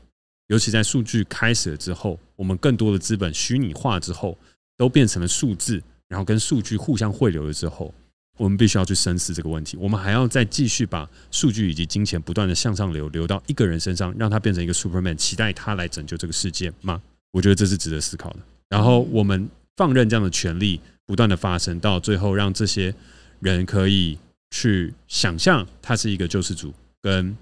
[0.49, 4.37] 尤其在数据开始了之后，我们更多的资本虚拟化之后，
[4.77, 7.95] 都变成了数字，然后跟数据互相汇流了之后。
[8.37, 9.77] 我们必须要去深思这个问题。
[9.77, 17.03] 我们还要再继续把数据以及金钱不断的向上流，流到一个人身上，让他变成一个 Superman，期待他来拯救这个世界吗？
[17.33, 18.39] 我觉得这是值得思考的。
[18.69, 22.95] 然后我们放任这样的权利不断的发生，到最后让这些
[23.41, 24.17] 人可以
[24.53, 27.37] 去想象他是一个救世主，跟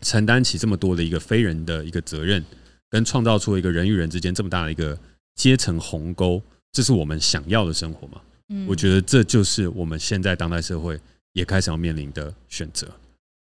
[0.00, 2.44] 承担起这么多的一个非人的一个责任，
[2.88, 4.98] 跟创造出一个人与人之间这么大的一个
[5.34, 6.42] 阶层鸿沟，
[6.72, 8.20] 这是我们想要的生活吗？
[8.66, 10.98] 我觉得这就是我们现在当代社会
[11.34, 12.88] 也开始要面临的选择。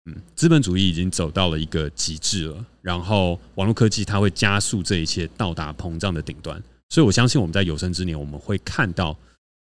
[0.06, 9.16] 嗯，资本主义已经走到了一个极致了，然后网络科技它会加速这一切到达膨胀的顶端，所以我相信我们在有生之年我们会看到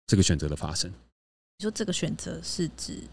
[0.07, 0.89] 这个选择的发生。
[0.89, 3.03] 你说这个选择是指？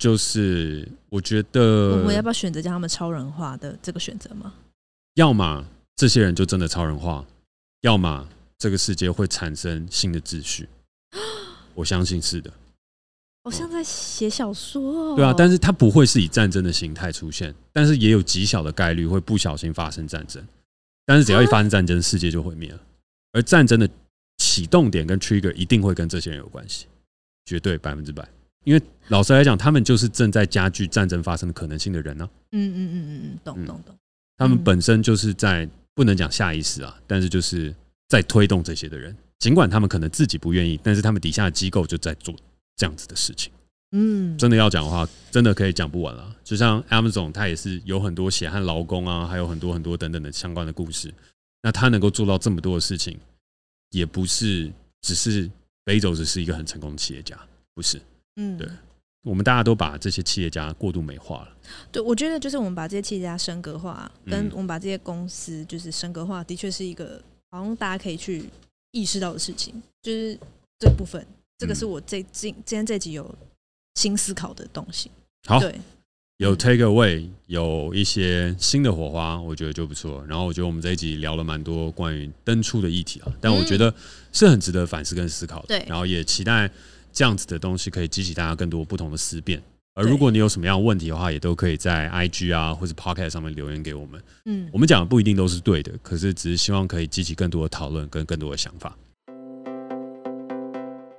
[0.00, 4.54] 就是我觉得我们要不要选择将他们超人化的这个选择吗？
[5.16, 5.62] 要么
[5.94, 7.22] 这些人就真的超人化，
[7.82, 8.26] 要么
[8.56, 10.66] 这个世界会产生新的秩序。
[11.76, 12.50] 我相信是的，
[13.44, 15.16] 好像在写小说哦。
[15.16, 20.42] 对啊，但是它不会是以战争的形态出现，但是也有极小的概率会不小心发生战争。
[21.04, 22.80] 但是只要一发生战争，世界就毁灭了。
[23.32, 23.86] 而战争的
[24.38, 26.86] 启动点跟 trigger 一定会跟这些人有关系，
[27.44, 28.26] 绝对百分之百。
[28.64, 32.28] 因为老实来讲，他们就是正在加剧战争发生的可能性的人呢。
[32.52, 33.96] 嗯嗯嗯嗯嗯，懂懂懂。
[34.36, 37.74] 他们本身就是在不能讲下意识啊，但是就是
[38.08, 39.16] 在推动这些的人。
[39.38, 42.34] 尽管他们可能自己不愿意，但是他们底下的机构就在做
[42.76, 43.50] 这样子的事情。
[43.92, 46.36] 嗯，真的要讲的话，真的可以讲不完了。
[46.44, 51.12] 就像 Amazon，它也是有很多血汗劳工啊，还有很多很多等等的相关的故事。
[51.62, 53.18] 那他能够做到这么多的事情，
[53.90, 54.70] 也不是
[55.02, 55.50] 只是
[55.84, 57.38] Bezos 只是一个很成功的企业家，
[57.74, 58.00] 不是。
[58.40, 58.68] 嗯，对，
[59.22, 61.48] 我们大家都把这些企业家过度美化了。
[61.92, 68.44] 对，我觉得就是我们把这些企业家升格化，跟我们把这些公司就是升格化，的确是一个好像大家可以去。
[68.92, 70.36] 意识到的事情就是
[70.80, 71.24] 这部分，
[71.58, 73.32] 这个是我这今今天这集有
[73.94, 75.08] 新思考的东西。
[75.46, 75.72] 好，对，
[76.38, 80.26] 有 take away，有一些新的火花，我觉得就不错。
[80.26, 83.94] 然后我觉得我们这一集聊了蛮多关于登出的议题啊，但我觉得
[84.32, 85.68] 是很值得反思跟思考的。
[85.68, 86.68] 对，然后也期待
[87.12, 89.62] 这样子的东西可以激起大家更多不同的思辨。
[89.94, 94.22] 而如果你有什么样的问题的话，也都可以在 IG 啊或者 Pocket 上面留言给我们。
[94.46, 98.96] 嗯，我们讲的不一定都是对的，可是只是希望可以激起更多的讨论跟更多的想法。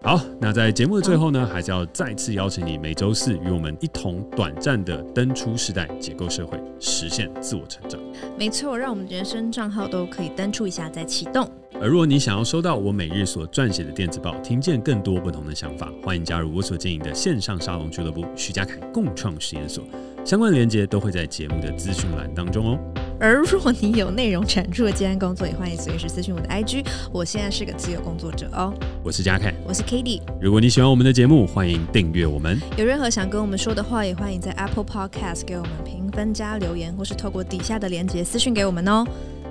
[0.04, 8.00] 好，那在节目的最后呢，还是要再次邀请你每周四与我们一同短暂的登出世代，解构社会，实现自我成长。
[8.36, 11.48] 没错，让我们人生账号都可以登出一下再启动。
[11.82, 19.84] 而如果你想要收到我每日所撰写的电子报，听见更多不同的想法，欢迎加入我所经营的线上沙龙俱乐部——徐家凯共创实验所。
[20.24, 22.80] 相关的连接都会在节目的资讯栏当中哦。
[23.20, 26.86] 而如果你有内容产出的接案工作，也欢迎随时私讯我的 IG。
[27.12, 28.72] 我现在是个自由工作者哦。
[29.04, 30.22] 我是嘉凯，我是 k a t i e。
[30.40, 32.62] 如果你喜欢我们的节目，欢迎订阅我们。
[32.78, 39.04] 有任何想跟我们说的话，也欢迎在 Apple Podcast 给我们评分加留言，或是透过底下的连接私讯给我们哦。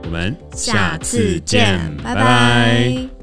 [0.05, 3.20] 我们下次见，拜拜。